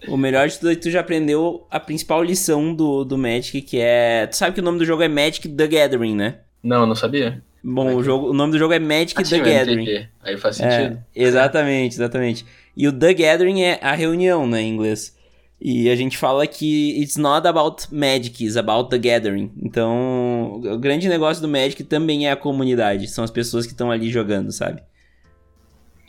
o 0.09 0.16
melhor 0.16 0.49
de 0.49 0.59
tudo 0.59 0.71
é 0.71 0.75
que 0.75 0.83
tu 0.83 0.90
já 0.90 1.00
aprendeu 1.00 1.66
a 1.71 1.78
principal 1.78 2.23
lição 2.23 2.75
do, 2.75 3.04
do 3.04 3.19
Magic, 3.19 3.62
que 3.62 3.78
é. 3.80 4.26
Tu 4.26 4.37
sabe 4.37 4.54
que 4.54 4.61
o 4.61 4.64
nome 4.64 4.78
do 4.78 4.85
jogo 4.85 5.02
é 5.02 5.09
Magic 5.09 5.49
The 5.49 5.66
Gathering, 5.66 6.14
né? 6.14 6.40
Não, 6.62 6.87
não 6.87 6.95
sabia. 6.95 7.42
Bom, 7.62 7.95
o, 7.97 8.02
jogo, 8.02 8.31
o 8.31 8.33
nome 8.33 8.52
do 8.52 8.59
jogo 8.59 8.73
é 8.73 8.79
Magic 8.79 9.14
ah, 9.17 9.23
The 9.23 9.25
sim, 9.25 9.43
Gathering. 9.43 10.09
Aí 10.23 10.37
faz 10.38 10.57
sentido. 10.57 11.02
É, 11.14 11.23
exatamente, 11.23 11.95
exatamente. 11.95 12.47
E 12.76 12.88
o 12.88 12.93
The 12.93 13.14
Gathering 13.14 13.62
é 13.62 13.79
a 13.83 13.95
reunião, 13.95 14.47
né, 14.47 14.62
em 14.62 14.71
inglês. 14.71 15.19
E 15.61 15.90
a 15.90 15.95
gente 15.95 16.17
fala 16.17 16.47
que 16.47 16.99
it's 17.02 17.19
not 17.19 17.47
about 17.47 17.95
magic, 17.95 18.43
it's 18.43 18.57
about 18.57 18.88
the 18.88 18.97
gathering. 18.97 19.52
Então, 19.62 20.59
o 20.64 20.79
grande 20.79 21.07
negócio 21.07 21.43
do 21.43 21.49
Magic 21.49 21.85
também 21.85 22.26
é 22.26 22.33
a 22.33 22.37
comunidade, 22.37 23.07
são 23.09 23.23
as 23.23 23.31
pessoas 23.31 23.67
que 23.67 23.73
estão 23.73 23.90
ali 23.90 24.09
jogando, 24.09 24.50
sabe? 24.52 24.83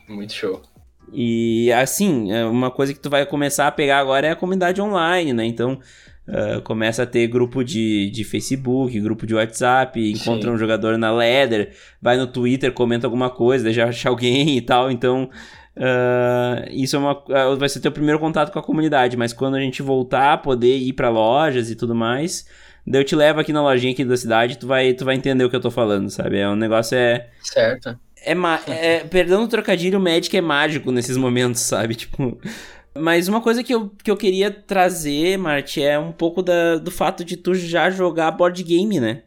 Muito 0.08 0.32
show. 0.32 0.62
E 1.12 1.70
assim, 1.74 2.32
é 2.32 2.46
uma 2.46 2.72
coisa 2.72 2.94
que 2.94 3.00
tu 3.00 3.10
vai 3.10 3.26
começar 3.26 3.68
a 3.68 3.72
pegar 3.72 4.00
agora 4.00 4.28
é 4.28 4.32
a 4.32 4.36
comunidade 4.38 4.82
online, 4.82 5.34
né? 5.34 5.46
Então, 5.46 5.78
uh, 6.28 6.62
começa 6.62 7.04
a 7.04 7.06
ter 7.06 7.28
grupo 7.28 7.64
de, 7.64 8.10
de 8.10 8.24
Facebook, 8.24 9.00
grupo 9.00 9.26
de 9.26 9.36
WhatsApp, 9.36 10.12
encontra 10.12 10.50
Sim. 10.50 10.56
um 10.56 10.58
jogador 10.58 10.98
na 10.98 11.12
Ladder, 11.12 11.74
vai 12.02 12.18
no 12.18 12.28
Twitter, 12.28 12.72
comenta 12.72 13.08
alguma 13.08 13.30
coisa, 13.30 13.72
já 13.72 13.88
acha 13.88 14.10
alguém 14.10 14.58
e 14.58 14.62
tal. 14.62 14.92
Então, 14.92 15.30
Uh, 15.74 16.68
isso 16.70 16.98
é 16.98 17.00
uma, 17.00 17.14
uh, 17.14 17.58
vai 17.58 17.70
ser 17.70 17.80
teu 17.80 17.92
primeiro 17.92 18.20
contato 18.20 18.52
com 18.52 18.60
a 18.60 18.64
comunidade, 18.64 19.16
mas 19.16 19.32
quando 19.32 19.56
a 19.56 19.60
gente 19.60 19.82
voltar 19.82 20.34
a 20.34 20.38
poder 20.38 20.78
ir 20.78 20.94
para 20.94 21.10
lojas 21.10 21.72
e 21.72 21.76
tudo 21.76 21.96
mais, 21.96 22.46
daí 22.86 23.02
eu 23.02 23.06
te 23.06 23.16
levo 23.16 23.40
aqui 23.40 23.54
na 23.54 23.62
lojinha 23.62 23.94
aqui 23.94 24.04
da 24.04 24.18
cidade, 24.18 24.58
tu 24.58 24.68
vai, 24.68 24.94
tu 24.94 25.06
vai 25.06 25.16
entender 25.16 25.46
o 25.46 25.50
que 25.50 25.56
eu 25.56 25.62
tô 25.62 25.72
falando, 25.72 26.10
sabe? 26.10 26.40
É 26.40 26.50
um 26.50 26.58
negócio 26.58 26.98
é 26.98 27.30
certo. 27.42 27.98
É, 28.24 28.98
é 28.98 29.00
perdão 29.00 29.44
o 29.44 29.48
trocadilho, 29.48 29.98
o 29.98 30.02
Magic 30.02 30.36
é 30.36 30.42
mágico 30.42 30.92
nesses 30.92 31.18
momentos, 31.18 31.62
sabe? 31.62 31.96
Tipo, 32.02 32.38
mas 32.96 33.28
uma 33.28 33.42
coisa 33.42 33.64
que 33.64 33.74
eu, 33.74 33.90
que 34.04 34.12
eu 34.12 34.18
queria 34.18 34.52
trazer, 34.52 35.38
Marte, 35.38 35.82
é 35.82 35.98
um 35.98 36.12
pouco 36.12 36.42
da, 36.42 36.78
do 36.78 36.92
fato 36.92 37.24
de 37.24 37.38
tu 37.38 37.54
já 37.54 37.90
jogar 37.90 38.32
board 38.32 38.62
game, 38.64 39.00
né? 39.00 39.24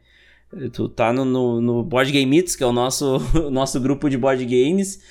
Tu 0.73 0.89
tá 0.89 1.13
no, 1.13 1.25
no, 1.25 1.61
no 1.61 1.83
Board 1.83 2.13
Game 2.13 2.43
que 2.43 2.63
é 2.63 2.67
o 2.67 2.73
nosso, 2.73 3.21
o 3.35 3.51
nosso 3.51 3.81
grupo 3.81 4.09
de 4.09 4.17
board 4.17 4.45
games. 4.45 5.03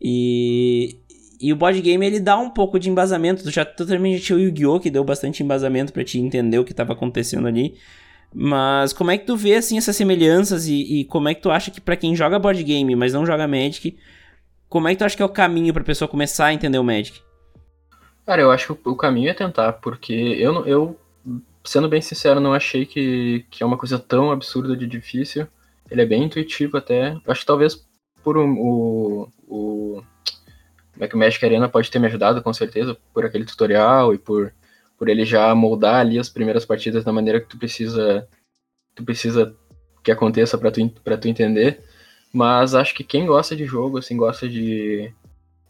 E, 0.00 0.98
e 1.40 1.52
o 1.52 1.56
board 1.56 1.80
game 1.80 2.04
ele 2.04 2.18
dá 2.18 2.36
um 2.36 2.50
pouco 2.50 2.78
de 2.78 2.90
embasamento. 2.90 3.44
Tu 3.44 3.50
já 3.50 3.64
tu 3.64 3.86
também 3.86 4.16
já 4.16 4.24
tinha 4.24 4.36
o 4.36 4.40
Yu-Gi-Oh! 4.40 4.80
que 4.80 4.90
deu 4.90 5.04
bastante 5.04 5.42
embasamento 5.42 5.92
para 5.92 6.04
te 6.04 6.18
entender 6.18 6.58
o 6.58 6.64
que 6.64 6.72
estava 6.72 6.92
acontecendo 6.92 7.46
ali. 7.46 7.76
Mas 8.34 8.92
como 8.92 9.10
é 9.10 9.18
que 9.18 9.24
tu 9.24 9.36
vê 9.36 9.54
assim 9.54 9.78
essas 9.78 9.96
semelhanças 9.96 10.66
e, 10.66 11.00
e 11.00 11.04
como 11.04 11.28
é 11.28 11.34
que 11.34 11.40
tu 11.40 11.50
acha 11.50 11.70
que 11.70 11.80
para 11.80 11.96
quem 11.96 12.14
joga 12.14 12.38
board 12.38 12.62
game, 12.62 12.94
mas 12.94 13.12
não 13.12 13.24
joga 13.24 13.48
Magic, 13.48 13.96
como 14.68 14.86
é 14.88 14.92
que 14.92 14.98
tu 14.98 15.04
acha 15.04 15.16
que 15.16 15.22
é 15.22 15.26
o 15.26 15.30
caminho 15.30 15.72
pra 15.72 15.82
pessoa 15.82 16.08
começar 16.08 16.46
a 16.46 16.54
entender 16.54 16.78
o 16.78 16.84
Magic? 16.84 17.20
Cara, 18.28 18.42
eu 18.42 18.50
acho 18.50 18.76
que 18.76 18.86
o 18.90 18.94
caminho 18.94 19.30
é 19.30 19.32
tentar, 19.32 19.72
porque 19.72 20.12
eu, 20.12 20.66
eu 20.66 21.00
sendo 21.64 21.88
bem 21.88 22.02
sincero, 22.02 22.38
não 22.38 22.52
achei 22.52 22.84
que, 22.84 23.46
que 23.50 23.62
é 23.62 23.66
uma 23.66 23.78
coisa 23.78 23.98
tão 23.98 24.30
absurda 24.30 24.76
de 24.76 24.86
difícil. 24.86 25.48
Ele 25.90 26.02
é 26.02 26.04
bem 26.04 26.24
intuitivo 26.24 26.76
até. 26.76 27.16
Acho 27.26 27.40
que 27.40 27.46
talvez 27.46 27.88
por 28.22 28.36
um, 28.36 28.52
o, 28.60 29.32
o 29.48 30.04
como 30.92 31.04
é 31.04 31.08
que 31.08 31.14
o 31.14 31.18
Magic 31.18 31.42
Arena 31.42 31.70
pode 31.70 31.90
ter 31.90 31.98
me 31.98 32.06
ajudado, 32.06 32.42
com 32.42 32.52
certeza, 32.52 32.98
por 33.14 33.24
aquele 33.24 33.46
tutorial 33.46 34.12
e 34.12 34.18
por, 34.18 34.52
por 34.98 35.08
ele 35.08 35.24
já 35.24 35.54
moldar 35.54 35.94
ali 35.94 36.18
as 36.18 36.28
primeiras 36.28 36.66
partidas 36.66 37.04
da 37.04 37.12
maneira 37.14 37.40
que 37.40 37.48
tu 37.48 37.56
precisa 37.56 38.28
tu 38.94 39.02
precisa 39.04 39.56
que 40.04 40.12
aconteça 40.12 40.58
para 40.58 40.70
tu, 40.70 40.86
pra 41.02 41.16
tu 41.16 41.28
entender. 41.28 41.82
Mas 42.30 42.74
acho 42.74 42.94
que 42.94 43.04
quem 43.04 43.24
gosta 43.24 43.56
de 43.56 43.64
jogo, 43.64 43.96
assim, 43.96 44.18
gosta 44.18 44.46
de, 44.46 45.10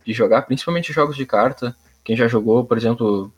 de 0.05 0.13
jogar, 0.13 0.43
principalmente 0.43 0.93
jogos 0.93 1.15
de 1.15 1.25
carta, 1.25 1.77
quem 2.09 2.17
já 2.17 2.27
jogou, 2.27 2.65
por 2.65 2.79
exemplo, 2.79 3.31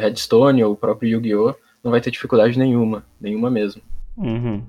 Headstone 0.00 0.62
ou 0.62 0.74
o 0.74 0.76
próprio 0.76 1.10
Yu-Gi-Oh!, 1.10 1.56
não 1.82 1.90
vai 1.90 2.00
ter 2.00 2.12
dificuldade 2.12 2.56
nenhuma, 2.56 3.04
nenhuma 3.20 3.50
mesmo. 3.50 3.82
Uhum. 4.16 4.62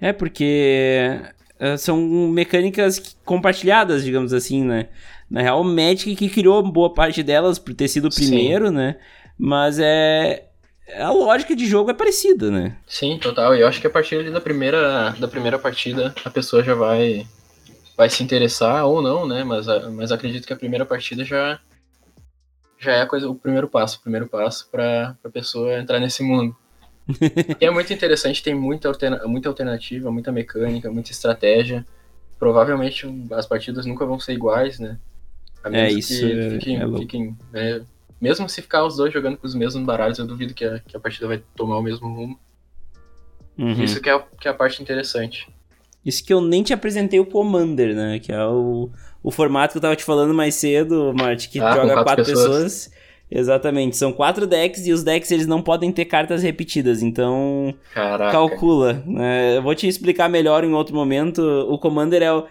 É, 0.00 0.10
porque 0.10 1.20
uh, 1.60 1.76
são 1.76 1.98
mecânicas 2.30 3.14
compartilhadas, 3.26 4.02
digamos 4.02 4.32
assim, 4.32 4.64
né? 4.64 4.88
Na 5.30 5.42
real, 5.42 5.60
o 5.60 5.64
Magic 5.64 6.16
que 6.16 6.30
criou 6.30 6.62
boa 6.62 6.94
parte 6.94 7.22
delas 7.22 7.58
por 7.58 7.74
ter 7.74 7.88
sido 7.88 8.08
o 8.08 8.14
primeiro, 8.14 8.68
Sim. 8.68 8.74
né? 8.74 8.96
Mas 9.38 9.78
é. 9.78 10.46
A 10.96 11.10
lógica 11.10 11.54
de 11.54 11.66
jogo 11.66 11.90
é 11.90 11.94
parecida, 11.94 12.50
né? 12.50 12.74
Sim, 12.86 13.18
total. 13.18 13.54
E 13.54 13.60
eu 13.60 13.68
acho 13.68 13.82
que 13.82 13.86
a 13.86 13.90
partir 13.90 14.30
da 14.30 14.40
primeira, 14.40 15.10
da 15.10 15.28
primeira 15.28 15.58
partida 15.58 16.14
a 16.24 16.30
pessoa 16.30 16.64
já 16.64 16.74
vai, 16.74 17.26
vai 17.96 18.08
se 18.08 18.24
interessar 18.24 18.86
ou 18.86 19.02
não, 19.02 19.28
né? 19.28 19.44
Mas, 19.44 19.66
mas 19.92 20.10
acredito 20.10 20.46
que 20.46 20.52
a 20.54 20.56
primeira 20.56 20.86
partida 20.86 21.22
já, 21.22 21.60
já 22.80 22.92
é 22.92 23.02
a 23.02 23.06
coisa, 23.06 23.28
o 23.28 23.34
primeiro 23.34 23.68
passo, 23.68 23.98
o 23.98 24.00
primeiro 24.00 24.26
passo 24.26 24.68
para 24.70 25.14
a 25.22 25.28
pessoa 25.28 25.78
entrar 25.78 26.00
nesse 26.00 26.22
mundo. 26.22 26.56
é 27.60 27.70
muito 27.70 27.92
interessante, 27.92 28.42
tem 28.42 28.54
muita, 28.54 28.88
alterna 28.88 29.20
muita 29.26 29.48
alternativa, 29.48 30.10
muita 30.10 30.32
mecânica, 30.32 30.90
muita 30.90 31.10
estratégia. 31.10 31.86
Provavelmente 32.38 33.06
as 33.32 33.46
partidas 33.46 33.84
nunca 33.84 34.06
vão 34.06 34.18
ser 34.18 34.32
iguais, 34.32 34.78
né? 34.78 34.98
A 35.62 35.68
é, 35.68 35.72
menos 35.72 35.92
é, 35.92 35.98
isso 35.98 36.26
que 36.26 36.50
fiquem, 36.52 36.82
é 36.82 36.98
fiquem 36.98 37.36
né? 37.52 37.82
mesmo 38.18 38.48
se 38.48 38.62
ficar 38.62 38.84
os 38.84 38.96
dois 38.96 39.12
jogando 39.12 39.36
com 39.36 39.46
os 39.46 39.54
mesmos 39.54 39.84
baralhos, 39.84 40.18
eu 40.18 40.26
duvido 40.26 40.54
que 40.54 40.64
a, 40.64 40.78
que 40.78 40.96
a 40.96 41.00
partida 41.00 41.28
vai 41.28 41.42
tomar 41.54 41.76
o 41.76 41.82
mesmo 41.82 42.08
rumo. 42.08 42.40
Uhum. 43.58 43.82
Isso 43.82 44.00
que 44.00 44.08
é, 44.08 44.24
que 44.40 44.48
é 44.48 44.50
a 44.50 44.54
parte 44.54 44.80
interessante. 44.80 45.46
Isso 46.04 46.24
que 46.24 46.32
eu 46.32 46.40
nem 46.40 46.62
te 46.62 46.72
apresentei 46.72 47.20
o 47.20 47.26
Commander, 47.26 47.94
né? 47.94 48.18
Que 48.18 48.32
é 48.32 48.42
o, 48.42 48.90
o 49.22 49.30
formato 49.30 49.72
que 49.72 49.78
eu 49.78 49.82
tava 49.82 49.96
te 49.96 50.04
falando 50.04 50.34
mais 50.34 50.54
cedo, 50.54 51.12
Marte, 51.16 51.48
que 51.48 51.60
ah, 51.60 51.72
joga 51.72 51.92
quatro, 51.92 52.04
quatro 52.04 52.24
pessoas. 52.24 52.48
pessoas 52.48 53.00
Exatamente, 53.30 53.96
são 53.96 54.12
quatro 54.12 54.44
decks 54.44 54.86
e 54.88 54.92
os 54.92 55.04
decks 55.04 55.30
eles 55.30 55.46
não 55.46 55.62
podem 55.62 55.92
ter 55.92 56.04
cartas 56.04 56.42
repetidas, 56.42 57.00
então 57.00 57.72
Caraca. 57.94 58.32
calcula. 58.32 59.04
Né? 59.06 59.56
Eu 59.56 59.62
vou 59.62 59.72
te 59.72 59.86
explicar 59.86 60.28
melhor 60.28 60.64
em 60.64 60.72
outro 60.72 60.96
momento. 60.96 61.40
O 61.70 61.78
Commander 61.78 62.22
é, 62.22 62.44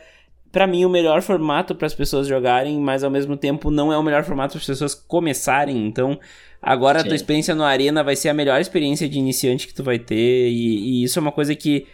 para 0.54 0.66
mim, 0.66 0.86
o 0.86 0.90
melhor 0.90 1.22
formato 1.22 1.76
para 1.76 1.86
as 1.86 1.94
pessoas 1.94 2.28
jogarem, 2.28 2.80
mas 2.80 3.04
ao 3.04 3.12
mesmo 3.12 3.36
tempo 3.36 3.70
não 3.70 3.92
é 3.92 3.98
o 3.98 4.04
melhor 4.04 4.24
formato 4.24 4.54
para 4.54 4.62
as 4.62 4.66
pessoas 4.66 4.96
começarem. 4.96 5.86
Então, 5.86 6.18
agora 6.62 7.00
Sim. 7.00 7.06
a 7.06 7.08
tua 7.10 7.16
experiência 7.16 7.54
no 7.54 7.64
Arena 7.64 8.02
vai 8.02 8.16
ser 8.16 8.30
a 8.30 8.34
melhor 8.34 8.62
experiência 8.62 9.10
de 9.10 9.20
iniciante 9.20 9.68
que 9.68 9.74
tu 9.74 9.84
vai 9.84 10.00
ter, 10.00 10.48
e, 10.50 11.02
e 11.02 11.04
isso 11.04 11.20
é 11.20 11.22
uma 11.22 11.32
coisa 11.32 11.54
que 11.56 11.88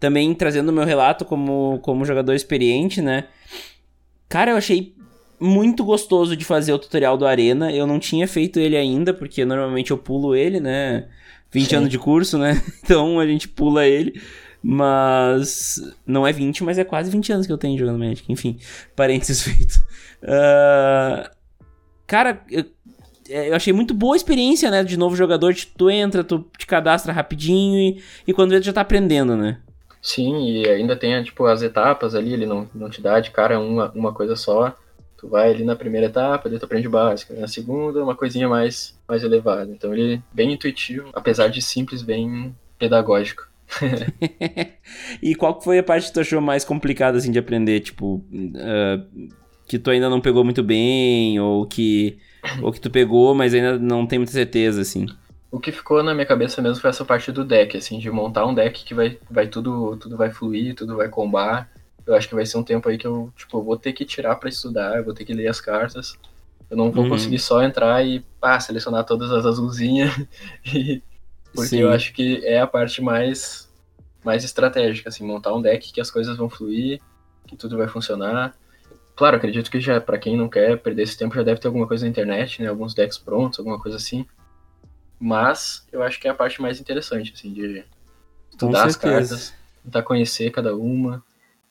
também 0.00 0.34
trazendo 0.34 0.70
o 0.70 0.72
meu 0.72 0.84
relato 0.84 1.24
como, 1.24 1.78
como 1.80 2.04
jogador 2.04 2.34
experiente, 2.34 3.00
né? 3.00 3.26
Cara, 4.32 4.52
eu 4.52 4.56
achei 4.56 4.94
muito 5.38 5.84
gostoso 5.84 6.34
de 6.34 6.42
fazer 6.42 6.72
o 6.72 6.78
tutorial 6.78 7.18
do 7.18 7.26
Arena. 7.26 7.70
Eu 7.70 7.86
não 7.86 7.98
tinha 7.98 8.26
feito 8.26 8.58
ele 8.58 8.78
ainda, 8.78 9.12
porque 9.12 9.44
normalmente 9.44 9.90
eu 9.90 9.98
pulo 9.98 10.34
ele, 10.34 10.58
né? 10.58 11.06
20 11.50 11.68
Sim. 11.68 11.76
anos 11.76 11.88
de 11.90 11.98
curso, 11.98 12.38
né? 12.38 12.58
Então 12.82 13.20
a 13.20 13.26
gente 13.26 13.46
pula 13.46 13.86
ele. 13.86 14.18
Mas 14.62 15.82
não 16.06 16.26
é 16.26 16.32
20, 16.32 16.64
mas 16.64 16.78
é 16.78 16.84
quase 16.84 17.10
20 17.10 17.30
anos 17.30 17.46
que 17.46 17.52
eu 17.52 17.58
tenho 17.58 17.78
jogando 17.78 17.98
Magic. 17.98 18.32
Enfim, 18.32 18.58
parênteses 18.96 19.42
feito. 19.42 19.74
Uh, 20.22 21.28
cara, 22.06 22.42
eu, 22.50 22.64
é, 23.28 23.50
eu, 23.50 23.54
achei 23.54 23.74
muito 23.74 23.92
boa 23.92 24.14
a 24.14 24.16
experiência, 24.16 24.70
né? 24.70 24.82
De 24.82 24.96
novo 24.96 25.14
jogador, 25.14 25.54
tu 25.76 25.90
entra, 25.90 26.24
tu 26.24 26.48
te 26.56 26.66
cadastra 26.66 27.12
rapidinho 27.12 27.78
e, 27.78 28.02
e 28.26 28.32
quando 28.32 28.54
ele 28.54 28.64
já 28.64 28.72
tá 28.72 28.80
aprendendo, 28.80 29.36
né? 29.36 29.58
Sim, 30.02 30.44
e 30.48 30.68
ainda 30.68 30.96
tem, 30.96 31.22
tipo, 31.22 31.46
as 31.46 31.62
etapas 31.62 32.16
ali, 32.16 32.32
ele 32.32 32.44
não, 32.44 32.68
não 32.74 32.90
te 32.90 33.00
dá 33.00 33.20
de 33.20 33.30
cara 33.30 33.60
uma, 33.60 33.90
uma 33.92 34.12
coisa 34.12 34.34
só. 34.34 34.76
Tu 35.16 35.28
vai 35.28 35.50
ali 35.50 35.62
na 35.62 35.76
primeira 35.76 36.08
etapa, 36.08 36.48
daí 36.48 36.58
tu 36.58 36.64
aprende 36.64 36.88
básica. 36.88 37.32
Na 37.34 37.46
segunda, 37.46 38.02
uma 38.02 38.16
coisinha 38.16 38.48
mais, 38.48 38.98
mais 39.06 39.22
elevada. 39.22 39.70
Então 39.70 39.94
ele 39.94 40.14
é 40.16 40.22
bem 40.32 40.52
intuitivo, 40.52 41.10
apesar 41.14 41.46
de 41.46 41.62
simples, 41.62 42.02
bem 42.02 42.52
pedagógico. 42.76 43.48
e 45.22 45.34
qual 45.36 45.62
foi 45.62 45.78
a 45.78 45.82
parte 45.82 46.08
que 46.08 46.12
tu 46.12 46.20
achou 46.20 46.40
mais 46.40 46.64
complicada 46.64 47.16
assim 47.18 47.30
de 47.30 47.38
aprender? 47.38 47.78
Tipo, 47.80 48.16
uh, 48.16 49.28
que 49.68 49.78
tu 49.78 49.88
ainda 49.88 50.10
não 50.10 50.20
pegou 50.20 50.42
muito 50.42 50.64
bem, 50.64 51.38
ou 51.38 51.64
que 51.64 52.18
Ou 52.60 52.72
que 52.72 52.80
tu 52.80 52.90
pegou, 52.90 53.34
mas 53.34 53.54
ainda 53.54 53.78
não 53.78 54.06
tem 54.06 54.18
muita 54.18 54.32
certeza, 54.32 54.80
assim. 54.80 55.06
O 55.52 55.60
que 55.60 55.70
ficou 55.70 56.02
na 56.02 56.14
minha 56.14 56.24
cabeça 56.24 56.62
mesmo 56.62 56.80
foi 56.80 56.88
essa 56.88 57.04
parte 57.04 57.30
do 57.30 57.44
deck, 57.44 57.76
assim, 57.76 57.98
de 57.98 58.10
montar 58.10 58.46
um 58.46 58.54
deck 58.54 58.82
que 58.82 58.94
vai, 58.94 59.18
vai 59.30 59.46
tudo, 59.46 59.98
tudo 59.98 60.16
vai 60.16 60.30
fluir, 60.30 60.74
tudo 60.74 60.96
vai 60.96 61.10
combar. 61.10 61.70
Eu 62.06 62.14
acho 62.14 62.26
que 62.26 62.34
vai 62.34 62.46
ser 62.46 62.56
um 62.56 62.62
tempo 62.62 62.88
aí 62.88 62.96
que 62.96 63.06
eu, 63.06 63.30
tipo, 63.36 63.58
eu 63.58 63.62
vou 63.62 63.76
ter 63.76 63.92
que 63.92 64.06
tirar 64.06 64.36
para 64.36 64.48
estudar, 64.48 64.96
eu 64.96 65.04
vou 65.04 65.12
ter 65.12 65.26
que 65.26 65.34
ler 65.34 65.48
as 65.48 65.60
cartas. 65.60 66.18
Eu 66.70 66.76
não 66.78 66.90
vou 66.90 67.04
uhum. 67.04 67.10
conseguir 67.10 67.38
só 67.38 67.62
entrar 67.62 68.02
e 68.02 68.20
pá, 68.40 68.58
selecionar 68.58 69.04
todas 69.04 69.30
as 69.30 69.44
azulzinhas. 69.44 70.10
porque 71.52 71.68
Sim. 71.68 71.80
eu 71.80 71.90
acho 71.90 72.14
que 72.14 72.42
é 72.46 72.58
a 72.58 72.66
parte 72.66 73.02
mais, 73.02 73.70
mais 74.24 74.44
estratégica, 74.44 75.10
assim, 75.10 75.22
montar 75.22 75.54
um 75.54 75.60
deck 75.60 75.92
que 75.92 76.00
as 76.00 76.10
coisas 76.10 76.34
vão 76.34 76.48
fluir, 76.48 76.98
que 77.46 77.56
tudo 77.56 77.76
vai 77.76 77.88
funcionar. 77.88 78.56
Claro, 79.14 79.36
acredito 79.36 79.70
que 79.70 79.78
já, 79.78 80.00
para 80.00 80.16
quem 80.16 80.34
não 80.34 80.48
quer 80.48 80.78
perder 80.78 81.02
esse 81.02 81.18
tempo, 81.18 81.34
já 81.34 81.42
deve 81.42 81.60
ter 81.60 81.66
alguma 81.66 81.86
coisa 81.86 82.06
na 82.06 82.10
internet, 82.10 82.62
né? 82.62 82.68
Alguns 82.68 82.94
decks 82.94 83.18
prontos, 83.18 83.58
alguma 83.58 83.78
coisa 83.78 83.98
assim. 83.98 84.24
Mas 85.22 85.86
eu 85.92 86.02
acho 86.02 86.18
que 86.18 86.26
é 86.26 86.32
a 86.32 86.34
parte 86.34 86.60
mais 86.60 86.80
interessante, 86.80 87.32
assim, 87.32 87.52
de 87.52 87.84
estudar 88.50 88.86
as 88.86 88.96
cartas, 88.96 89.54
tentar 89.84 90.02
conhecer 90.02 90.50
cada 90.50 90.74
uma, 90.74 91.22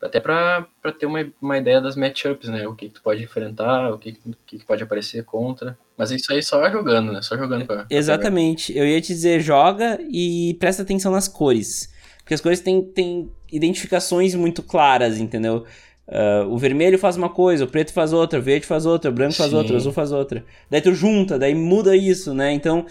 até 0.01 0.21
para 0.21 0.65
ter 0.97 1.05
uma, 1.05 1.19
uma 1.41 1.57
ideia 1.57 1.81
das 1.81 1.97
matchups, 1.97 2.47
né? 2.47 2.65
O 2.65 2.73
que, 2.73 2.87
que 2.87 2.93
tu 2.93 3.01
pode 3.01 3.21
enfrentar, 3.21 3.91
o 3.91 3.97
que, 3.97 4.13
que, 4.47 4.57
que 4.59 4.65
pode 4.65 4.81
aparecer 4.81 5.25
contra. 5.25 5.77
Mas 5.97 6.11
isso 6.11 6.31
aí 6.31 6.41
só 6.41 6.71
jogando, 6.71 7.11
né? 7.11 7.21
Só 7.21 7.37
jogando 7.37 7.65
pra, 7.65 7.85
Exatamente. 7.89 8.71
Pra 8.71 8.81
eu 8.83 8.87
ia 8.87 9.01
te 9.01 9.09
dizer, 9.09 9.41
joga 9.41 9.99
e 10.09 10.55
presta 10.57 10.83
atenção 10.83 11.11
nas 11.11 11.27
cores. 11.27 11.93
Porque 12.19 12.33
as 12.33 12.39
cores 12.39 12.61
têm, 12.61 12.81
têm 12.81 13.29
identificações 13.51 14.33
muito 14.33 14.63
claras, 14.63 15.17
entendeu? 15.17 15.65
Uh, 16.07 16.47
o 16.47 16.57
vermelho 16.57 16.97
faz 16.97 17.17
uma 17.17 17.29
coisa, 17.29 17.65
o 17.65 17.67
preto 17.67 17.91
faz 17.91 18.13
outra, 18.13 18.39
o 18.39 18.41
verde 18.41 18.65
faz 18.65 18.85
outra, 18.85 19.11
o 19.11 19.13
branco 19.13 19.33
faz 19.33 19.51
Sim. 19.51 19.57
outra, 19.57 19.73
o 19.73 19.77
azul 19.77 19.91
faz 19.91 20.13
outra. 20.13 20.45
Daí 20.69 20.79
tu 20.79 20.93
junta, 20.93 21.37
daí 21.37 21.53
muda 21.53 21.97
isso, 21.97 22.33
né? 22.33 22.53
Então, 22.53 22.85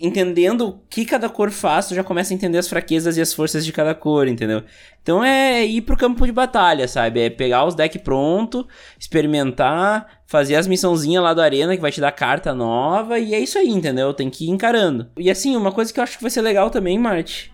entendendo 0.00 0.68
o 0.68 0.80
que 0.90 1.04
cada 1.04 1.28
cor 1.28 1.50
faz, 1.50 1.88
tu 1.88 1.94
já 1.94 2.04
começa 2.04 2.32
a 2.32 2.34
entender 2.34 2.58
as 2.58 2.68
fraquezas 2.68 3.16
e 3.16 3.20
as 3.20 3.32
forças 3.32 3.64
de 3.64 3.72
cada 3.72 3.94
cor, 3.94 4.28
entendeu? 4.28 4.62
Então 5.02 5.22
é 5.24 5.64
ir 5.64 5.82
pro 5.82 5.96
campo 5.96 6.26
de 6.26 6.32
batalha, 6.32 6.86
sabe? 6.88 7.20
É 7.20 7.30
pegar 7.30 7.64
os 7.64 7.74
decks 7.74 8.00
pronto, 8.02 8.66
experimentar, 8.98 10.20
fazer 10.26 10.56
as 10.56 10.66
missãozinhas 10.66 11.22
lá 11.22 11.32
do 11.32 11.40
Arena 11.40 11.74
que 11.76 11.82
vai 11.82 11.92
te 11.92 12.00
dar 12.00 12.12
carta 12.12 12.54
nova 12.54 13.18
e 13.18 13.34
é 13.34 13.38
isso 13.38 13.58
aí, 13.58 13.68
entendeu? 13.68 14.12
Tem 14.12 14.28
que 14.28 14.46
ir 14.46 14.50
encarando. 14.50 15.08
E 15.16 15.30
assim, 15.30 15.56
uma 15.56 15.72
coisa 15.72 15.92
que 15.92 16.00
eu 16.00 16.04
acho 16.04 16.16
que 16.16 16.22
vai 16.22 16.30
ser 16.30 16.42
legal 16.42 16.70
também, 16.70 16.98
Marte, 16.98 17.52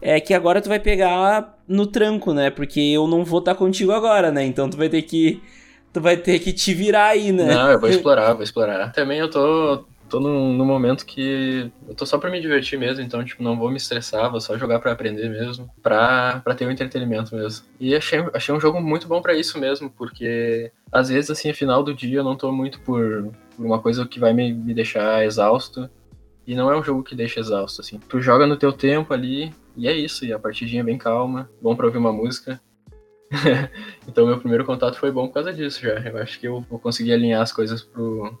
é 0.00 0.20
que 0.20 0.34
agora 0.34 0.60
tu 0.60 0.68
vai 0.68 0.78
pegar 0.78 1.58
no 1.66 1.86
tranco, 1.86 2.32
né? 2.32 2.50
Porque 2.50 2.80
eu 2.80 3.06
não 3.06 3.24
vou 3.24 3.40
estar 3.40 3.54
tá 3.54 3.58
contigo 3.58 3.92
agora, 3.92 4.30
né? 4.30 4.44
Então 4.44 4.68
tu 4.68 4.76
vai 4.76 4.88
ter 4.88 5.02
que 5.02 5.40
tu 5.92 6.00
vai 6.00 6.16
ter 6.16 6.38
que 6.38 6.52
te 6.52 6.74
virar 6.74 7.08
aí, 7.08 7.32
né? 7.32 7.46
Não, 7.46 7.70
eu 7.70 7.80
vou 7.80 7.88
explorar, 7.90 8.32
vou 8.34 8.42
explorar. 8.42 8.92
Também 8.92 9.18
eu 9.18 9.30
tô 9.30 9.84
tô 10.08 10.20
num, 10.20 10.52
num, 10.52 10.64
momento 10.64 11.04
que 11.04 11.70
eu 11.86 11.94
tô 11.94 12.06
só 12.06 12.18
pra 12.18 12.30
me 12.30 12.40
divertir 12.40 12.78
mesmo, 12.78 13.02
então, 13.02 13.24
tipo, 13.24 13.42
não 13.42 13.58
vou 13.58 13.70
me 13.70 13.76
estressar, 13.76 14.30
vou 14.30 14.40
só 14.40 14.56
jogar 14.58 14.78
pra 14.78 14.92
aprender 14.92 15.28
mesmo, 15.28 15.70
pra, 15.82 16.42
ter 16.56 16.64
o 16.64 16.68
um 16.68 16.70
entretenimento 16.70 17.34
mesmo. 17.34 17.66
E 17.78 17.94
achei, 17.94 18.24
achei 18.32 18.54
um 18.54 18.60
jogo 18.60 18.80
muito 18.80 19.06
bom 19.06 19.20
para 19.20 19.34
isso 19.34 19.58
mesmo, 19.58 19.90
porque 19.90 20.72
às 20.90 21.08
vezes, 21.08 21.30
assim, 21.30 21.52
final 21.52 21.82
do 21.82 21.94
dia 21.94 22.18
eu 22.18 22.24
não 22.24 22.36
tô 22.36 22.50
muito 22.50 22.80
por, 22.80 23.30
por 23.56 23.66
uma 23.66 23.80
coisa 23.80 24.06
que 24.06 24.18
vai 24.18 24.32
me, 24.32 24.52
me 24.52 24.74
deixar 24.74 25.24
exausto, 25.24 25.88
e 26.46 26.54
não 26.54 26.72
é 26.72 26.78
um 26.78 26.82
jogo 26.82 27.02
que 27.02 27.14
deixa 27.14 27.40
exausto, 27.40 27.82
assim. 27.82 28.00
Tu 28.08 28.20
joga 28.20 28.46
no 28.46 28.56
teu 28.56 28.72
tempo 28.72 29.12
ali, 29.12 29.52
e 29.76 29.86
é 29.86 29.92
isso, 29.92 30.24
e 30.24 30.32
a 30.32 30.38
partidinha 30.38 30.80
é 30.80 30.84
bem 30.84 30.96
calma, 30.96 31.48
bom 31.60 31.76
pra 31.76 31.86
ouvir 31.86 31.98
uma 31.98 32.12
música. 32.12 32.60
então 34.08 34.26
meu 34.26 34.38
primeiro 34.38 34.64
contato 34.64 34.96
foi 34.96 35.12
bom 35.12 35.26
por 35.26 35.34
causa 35.34 35.52
disso 35.52 35.82
já. 35.82 36.00
Eu 36.00 36.16
acho 36.18 36.40
que 36.40 36.48
eu 36.48 36.64
vou 36.68 36.78
conseguir 36.78 37.12
alinhar 37.12 37.42
as 37.42 37.52
coisas 37.52 37.82
pro, 37.82 38.38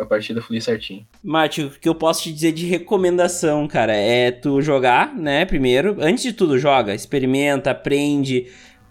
a 0.00 0.06
partida 0.06 0.40
fluir 0.40 0.62
certinho. 0.62 1.06
Mate, 1.22 1.62
o 1.62 1.70
que 1.70 1.88
eu 1.88 1.94
posso 1.94 2.22
te 2.22 2.32
dizer 2.32 2.52
de 2.52 2.66
recomendação, 2.66 3.68
cara, 3.68 3.94
é 3.94 4.30
tu 4.30 4.60
jogar, 4.62 5.14
né, 5.14 5.44
primeiro. 5.44 5.96
Antes 6.00 6.24
de 6.24 6.32
tudo, 6.32 6.58
joga, 6.58 6.94
experimenta, 6.94 7.70
aprende, 7.70 8.46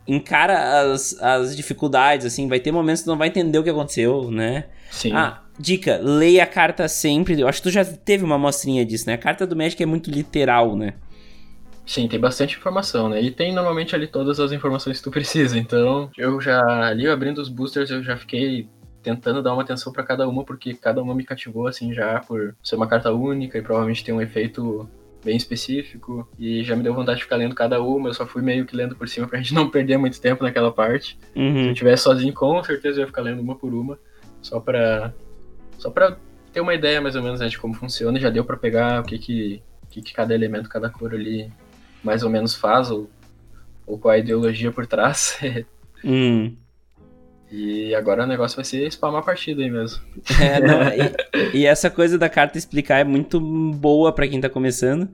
encara 0.07 0.91
as, 0.91 1.19
as 1.21 1.55
dificuldades, 1.55 2.25
assim. 2.25 2.47
Vai 2.47 2.59
ter 2.59 2.71
momentos 2.71 3.01
que 3.01 3.05
tu 3.05 3.11
não 3.11 3.17
vai 3.17 3.27
entender 3.27 3.57
o 3.57 3.63
que 3.63 3.69
aconteceu, 3.69 4.31
né? 4.31 4.65
Sim. 4.91 5.13
Ah, 5.13 5.43
dica, 5.59 5.99
leia 6.01 6.43
a 6.43 6.47
carta 6.47 6.87
sempre. 6.87 7.39
Eu 7.39 7.47
acho 7.47 7.61
que 7.61 7.69
tu 7.69 7.71
já 7.71 7.85
teve 7.85 8.23
uma 8.23 8.37
mostrinha 8.37 8.85
disso, 8.85 9.05
né? 9.07 9.13
A 9.13 9.17
carta 9.17 9.45
do 9.45 9.55
Magic 9.55 9.81
é 9.81 9.85
muito 9.85 10.09
literal, 10.09 10.75
né? 10.75 10.93
Sim, 11.85 12.07
tem 12.07 12.19
bastante 12.19 12.55
informação, 12.55 13.09
né? 13.09 13.19
E 13.19 13.31
tem 13.31 13.51
normalmente 13.51 13.95
ali 13.95 14.05
todas 14.05 14.39
as 14.39 14.51
informações 14.51 14.97
que 14.99 15.03
tu 15.03 15.09
precisa. 15.09 15.57
Então, 15.57 16.09
eu 16.17 16.39
já 16.39 16.61
ali 16.87 17.07
abrindo 17.07 17.39
os 17.39 17.49
boosters, 17.49 17.89
eu 17.89 18.03
já 18.03 18.15
fiquei 18.15 18.67
tentando 19.01 19.41
dar 19.41 19.53
uma 19.53 19.62
atenção 19.62 19.91
para 19.91 20.03
cada 20.03 20.27
uma, 20.27 20.43
porque 20.43 20.73
cada 20.73 21.01
uma 21.01 21.15
me 21.15 21.23
cativou, 21.23 21.67
assim, 21.67 21.93
já 21.93 22.19
por 22.19 22.55
ser 22.63 22.75
uma 22.75 22.88
carta 22.88 23.12
única 23.12 23.57
e 23.57 23.62
provavelmente 23.62 24.03
ter 24.03 24.12
um 24.12 24.21
efeito 24.21 24.89
bem 25.23 25.35
específico. 25.35 26.27
E 26.38 26.63
já 26.63 26.75
me 26.75 26.83
deu 26.83 26.93
vontade 26.93 27.17
de 27.17 27.23
ficar 27.23 27.35
lendo 27.35 27.55
cada 27.55 27.81
uma, 27.81 28.09
eu 28.09 28.13
só 28.13 28.25
fui 28.25 28.41
meio 28.41 28.65
que 28.65 28.75
lendo 28.75 28.95
por 28.95 29.07
cima 29.07 29.27
pra 29.27 29.38
gente 29.39 29.53
não 29.53 29.69
perder 29.69 29.97
muito 29.97 30.19
tempo 30.19 30.43
naquela 30.43 30.71
parte. 30.71 31.17
Uhum. 31.35 31.63
Se 31.63 31.69
eu 31.69 31.73
tivesse 31.73 32.03
sozinho, 32.03 32.33
com 32.33 32.63
certeza 32.63 32.99
eu 32.99 33.01
ia 33.01 33.07
ficar 33.07 33.21
lendo 33.21 33.41
uma 33.41 33.55
por 33.55 33.73
uma, 33.73 33.97
só 34.41 34.59
pra, 34.59 35.13
só 35.77 35.89
pra 35.89 36.17
ter 36.51 36.62
uma 36.62 36.73
ideia 36.73 37.01
mais 37.01 37.15
ou 37.15 37.23
menos 37.23 37.39
né, 37.39 37.47
de 37.47 37.57
como 37.57 37.73
funciona. 37.73 38.19
Já 38.19 38.29
deu 38.29 38.43
para 38.43 38.57
pegar 38.57 39.01
o 39.01 39.03
que 39.03 39.17
que, 39.17 39.63
que 39.89 40.01
que 40.01 40.13
cada 40.13 40.33
elemento, 40.33 40.69
cada 40.69 40.89
cor 40.89 41.13
ali 41.13 41.51
mais 42.03 42.23
ou 42.23 42.29
menos 42.29 42.55
faz, 42.55 42.89
ou, 42.89 43.09
ou 43.85 43.97
qual 43.97 44.13
a 44.13 44.17
ideologia 44.17 44.71
por 44.71 44.88
trás. 44.88 45.38
hum. 46.03 46.55
E 47.51 47.95
agora 47.95 48.23
o 48.23 48.27
negócio 48.27 48.55
vai 48.55 48.65
ser 48.65 48.88
spamar 48.91 49.21
a 49.21 49.25
partida 49.25 49.63
aí 49.63 49.71
mesmo. 49.71 50.01
É, 50.39 50.59
não, 50.59 50.81
e, 51.53 51.57
e, 51.59 51.65
essa 51.65 51.89
coisa 51.89 52.17
da 52.17 52.29
carta 52.29 52.57
explicar 52.57 52.99
é 52.99 53.03
muito 53.03 53.39
boa 53.39 54.13
para 54.13 54.27
quem 54.27 54.39
tá 54.39 54.49
começando. 54.49 55.09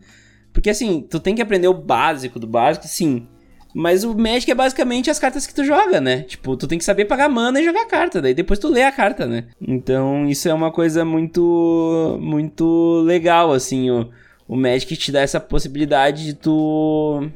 Porque 0.52 0.70
assim, 0.70 1.02
tu 1.10 1.20
tem 1.20 1.36
que 1.36 1.42
aprender 1.42 1.68
o 1.68 1.74
básico 1.74 2.40
do 2.40 2.48
básico, 2.48 2.88
sim. 2.88 3.28
Mas 3.74 4.06
o 4.06 4.16
Magic 4.16 4.50
é 4.50 4.56
basicamente 4.56 5.10
as 5.10 5.20
cartas 5.20 5.46
que 5.46 5.54
tu 5.54 5.66
joga, 5.66 6.00
né? 6.00 6.22
Tipo, 6.22 6.56
tu 6.56 6.66
tem 6.66 6.78
que 6.78 6.86
saber 6.86 7.04
pagar 7.06 7.28
mana 7.28 7.60
e 7.60 7.66
jogar 7.66 7.86
carta, 7.86 8.22
daí 8.22 8.34
depois 8.34 8.58
tu 8.58 8.70
lê 8.70 8.84
a 8.84 8.92
carta, 8.92 9.26
né? 9.26 9.48
Então, 9.60 10.26
isso 10.30 10.48
é 10.48 10.54
uma 10.54 10.72
coisa 10.72 11.04
muito 11.04 12.18
muito 12.22 13.02
legal, 13.06 13.52
assim, 13.52 13.90
o, 13.90 14.10
o 14.48 14.56
Magic 14.56 14.96
te 14.96 15.12
dá 15.12 15.20
essa 15.20 15.42
possibilidade 15.42 16.24
de 16.24 16.34
tu 16.36 17.30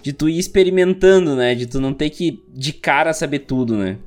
de 0.00 0.12
tu 0.12 0.28
ir 0.28 0.38
experimentando, 0.38 1.34
né? 1.34 1.52
De 1.56 1.66
tu 1.66 1.80
não 1.80 1.92
ter 1.92 2.10
que 2.10 2.44
de 2.54 2.72
cara 2.72 3.12
saber 3.12 3.40
tudo, 3.40 3.76
né? 3.76 3.98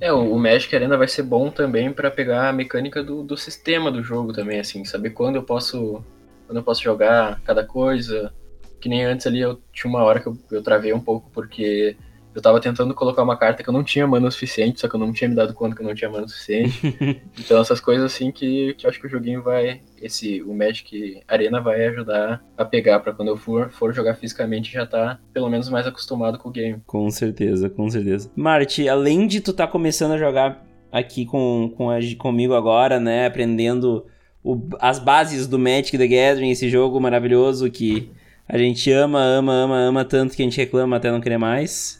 É, 0.00 0.10
o 0.12 0.38
Magic 0.38 0.74
Arena 0.74 0.96
vai 0.96 1.06
ser 1.06 1.22
bom 1.22 1.50
também 1.50 1.92
para 1.92 2.10
pegar 2.10 2.48
a 2.48 2.52
mecânica 2.52 3.02
do, 3.02 3.22
do 3.22 3.36
sistema 3.36 3.90
do 3.90 4.02
jogo 4.02 4.32
também, 4.32 4.58
assim, 4.58 4.82
saber 4.84 5.10
quando 5.10 5.36
eu 5.36 5.42
posso 5.42 6.02
quando 6.46 6.56
eu 6.56 6.64
posso 6.64 6.82
jogar 6.82 7.40
cada 7.42 7.64
coisa. 7.64 8.32
Que 8.80 8.88
nem 8.88 9.04
antes 9.04 9.26
ali 9.26 9.40
eu 9.40 9.60
tinha 9.72 9.90
uma 9.90 10.02
hora 10.02 10.18
que 10.18 10.26
eu, 10.26 10.36
eu 10.50 10.62
travei 10.62 10.92
um 10.92 11.00
pouco 11.00 11.30
porque 11.30 11.96
eu 12.34 12.40
tava 12.40 12.60
tentando 12.60 12.94
colocar 12.94 13.22
uma 13.22 13.36
carta 13.36 13.62
que 13.62 13.68
eu 13.68 13.72
não 13.72 13.82
tinha 13.82 14.06
mana 14.06 14.30
suficiente, 14.30 14.80
só 14.80 14.88
que 14.88 14.94
eu 14.94 15.00
não 15.00 15.12
tinha 15.12 15.28
me 15.28 15.34
dado 15.34 15.52
conta 15.52 15.74
que 15.74 15.82
eu 15.82 15.86
não 15.86 15.94
tinha 15.94 16.10
mana 16.10 16.28
suficiente. 16.28 16.96
então 17.38 17.60
essas 17.60 17.80
coisas 17.80 18.04
assim 18.04 18.30
que, 18.30 18.74
que 18.74 18.86
eu 18.86 18.90
acho 18.90 19.00
que 19.00 19.06
o 19.06 19.10
joguinho 19.10 19.42
vai. 19.42 19.80
Esse, 20.00 20.40
o 20.42 20.54
Magic 20.54 21.22
Arena 21.28 21.60
vai 21.60 21.86
ajudar 21.86 22.42
a 22.56 22.64
pegar 22.64 23.00
para 23.00 23.12
quando 23.12 23.28
eu 23.28 23.36
for, 23.36 23.70
for 23.70 23.92
jogar 23.92 24.14
fisicamente 24.14 24.72
já 24.72 24.86
tá 24.86 25.18
pelo 25.32 25.50
menos 25.50 25.68
mais 25.68 25.86
acostumado 25.86 26.38
com 26.38 26.48
o 26.48 26.52
game. 26.52 26.80
Com 26.86 27.10
certeza, 27.10 27.68
com 27.68 27.90
certeza. 27.90 28.30
Marty, 28.34 28.88
além 28.88 29.26
de 29.26 29.40
tu 29.40 29.52
tá 29.52 29.66
começando 29.66 30.12
a 30.12 30.18
jogar 30.18 30.64
aqui 30.90 31.26
com, 31.26 31.72
com 31.76 31.90
a, 31.90 31.98
comigo 32.18 32.54
agora, 32.54 32.98
né? 32.98 33.26
Aprendendo 33.26 34.06
o, 34.42 34.68
as 34.80 34.98
bases 34.98 35.46
do 35.46 35.58
Magic 35.58 35.96
the 35.96 36.06
Gathering, 36.06 36.50
esse 36.50 36.68
jogo 36.68 37.00
maravilhoso 37.00 37.70
que 37.70 38.10
a 38.48 38.58
gente 38.58 38.90
ama, 38.90 39.20
ama, 39.20 39.52
ama, 39.52 39.76
ama 39.78 40.04
tanto 40.04 40.34
que 40.34 40.42
a 40.42 40.44
gente 40.44 40.56
reclama 40.56 40.96
até 40.96 41.10
não 41.10 41.20
querer 41.20 41.38
mais. 41.38 41.99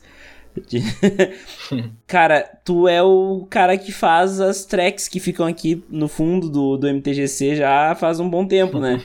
cara, 2.07 2.43
tu 2.65 2.89
é 2.89 3.03
o 3.03 3.47
cara 3.49 3.79
que 3.79 3.93
faz 3.93 4.41
as 4.41 4.65
tracks 4.65 5.09
que 5.09 5.21
ficam 5.21 5.47
aqui 5.47 5.85
no 5.89 6.09
fundo 6.09 6.49
do, 6.49 6.77
do 6.77 6.89
MTGC 6.89 7.57
já 7.57 7.95
faz 7.95 8.19
um 8.21 8.29
bom 8.29 8.47
tempo, 8.47 8.79
né? 8.79 9.01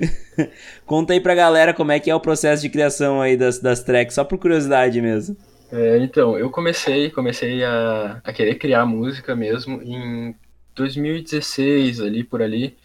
Conta 0.84 1.12
aí 1.12 1.20
pra 1.20 1.34
galera 1.34 1.72
como 1.72 1.92
é 1.92 2.00
que 2.00 2.10
é 2.10 2.14
o 2.14 2.20
processo 2.20 2.62
de 2.62 2.68
criação 2.68 3.20
aí 3.20 3.36
das, 3.36 3.58
das 3.58 3.82
tracks, 3.82 4.14
só 4.14 4.24
por 4.24 4.38
curiosidade 4.38 5.00
mesmo. 5.00 5.36
É, 5.72 5.98
então, 5.98 6.38
eu 6.38 6.50
comecei, 6.50 7.10
comecei 7.10 7.64
a, 7.64 8.20
a 8.22 8.32
querer 8.32 8.56
criar 8.56 8.86
música 8.86 9.34
mesmo 9.34 9.82
em 9.82 10.34
2016, 10.74 12.00
ali 12.00 12.22
por 12.22 12.40
ali, 12.40 12.76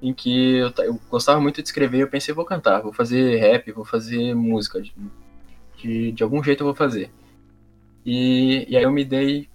em 0.00 0.14
que 0.14 0.56
eu, 0.56 0.72
eu 0.78 1.00
gostava 1.10 1.40
muito 1.40 1.60
de 1.60 1.68
escrever, 1.68 1.98
eu 1.98 2.08
pensei, 2.08 2.32
vou 2.34 2.44
cantar, 2.44 2.80
vou 2.80 2.92
fazer 2.92 3.36
rap, 3.36 3.70
vou 3.72 3.84
fazer 3.84 4.34
música, 4.34 4.80
de, 4.80 4.94
de, 5.76 6.12
de 6.12 6.22
algum 6.22 6.42
jeito 6.42 6.62
eu 6.62 6.66
vou 6.66 6.74
fazer. 6.74 7.10
E, 8.04 8.66
e 8.68 8.76
aí 8.76 8.82
eu 8.82 8.90
me 8.92 9.04
dei 9.04 9.48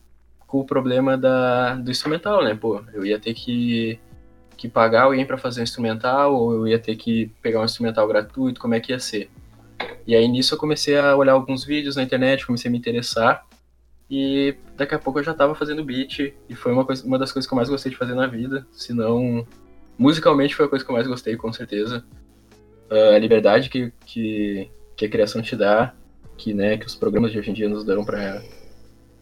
com 0.46 0.60
o 0.60 0.66
problema 0.66 1.18
da, 1.18 1.76
do 1.76 1.92
instrumental, 1.92 2.44
né? 2.44 2.56
Pô, 2.56 2.82
eu 2.94 3.06
ia 3.06 3.20
ter 3.20 3.34
que, 3.34 4.00
que 4.56 4.70
pagar 4.70 5.04
alguém 5.04 5.26
para 5.26 5.38
fazer 5.38 5.60
um 5.62 5.64
instrumental, 5.64 6.34
ou 6.34 6.54
eu 6.54 6.68
ia 6.68 6.80
ter 6.80 6.96
que 6.96 7.32
pegar 7.42 7.62
um 7.62 7.66
instrumental 7.66 8.08
gratuito, 8.08 8.60
como 8.60 8.74
é 8.74 8.80
que 8.80 8.94
ia 8.94 9.00
ser? 9.00 9.30
E 10.08 10.16
aí 10.16 10.28
nisso 10.28 10.56
eu 10.56 10.58
comecei 10.58 10.98
a 10.98 11.16
olhar 11.16 11.34
alguns 11.34 11.66
vídeos 11.66 11.98
na 11.98 12.04
internet, 12.04 12.46
comecei 12.46 12.70
a 12.70 12.72
me 12.72 12.78
interessar, 12.78 13.46
E 14.10 14.56
daqui 14.78 14.96
a 14.96 15.00
pouco 15.00 15.20
eu 15.20 15.24
já 15.24 15.34
tava 15.34 15.54
fazendo 15.54 15.84
beat, 15.84 16.34
e 16.48 16.56
foi 16.56 16.72
uma, 16.72 16.86
coisa, 16.86 17.06
uma 17.06 17.20
das 17.20 17.32
coisas 17.32 17.48
que 17.48 17.54
eu 17.54 17.58
mais 17.58 17.70
gostei 17.70 17.92
de 17.92 17.98
fazer 17.98 18.16
na 18.16 18.26
vida. 18.26 18.66
Se 18.72 18.94
não, 18.94 19.46
musicalmente 19.98 20.56
foi 20.56 20.66
a 20.66 20.70
coisa 20.70 20.86
que 20.86 20.90
eu 20.90 20.96
mais 20.96 21.08
gostei, 21.08 21.36
com 21.36 21.52
certeza. 21.52 22.06
Uh, 22.90 23.16
a 23.16 23.20
liberdade 23.20 23.70
que, 23.70 23.92
que, 24.06 24.70
que 24.96 25.06
a 25.06 25.10
criação 25.10 25.42
te 25.42 25.58
dá, 25.58 25.94
que, 26.38 26.54
né, 26.54 26.78
que 26.78 26.86
os 26.86 26.96
programas 26.96 27.32
de 27.32 27.40
hoje 27.40 27.50
em 27.52 27.54
dia 27.54 27.68
nos 27.68 27.84
para 28.06 28.42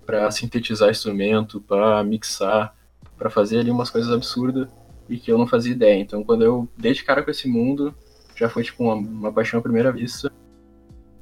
para 0.06 0.30
sintetizar 0.30 0.91
instrumento, 0.91 1.60
para 1.60 2.04
mixar, 2.04 2.75
para 3.17 3.30
fazer 3.30 3.60
ali 3.60 3.71
umas 3.71 3.89
coisas 3.89 4.12
absurdas 4.12 4.67
e 5.10 5.17
que 5.17 5.32
eu 5.32 5.38
não 5.38 5.47
fazia 5.47 5.71
ideia. 5.71 5.99
Então, 5.99 6.23
quando 6.23 6.43
eu 6.43 6.69
dei 6.78 6.93
de 6.93 7.04
cara 7.04 7.23
com 7.23 7.32
esse 7.32 7.47
mundo, 7.47 7.91
já 8.36 8.47
foi 8.47 8.63
tipo 8.63 8.84
uma, 8.84 8.93
uma 8.93 9.34
paixão 9.34 9.60
à 9.60 9.63
primeira 9.63 9.91
vista. 9.91 10.32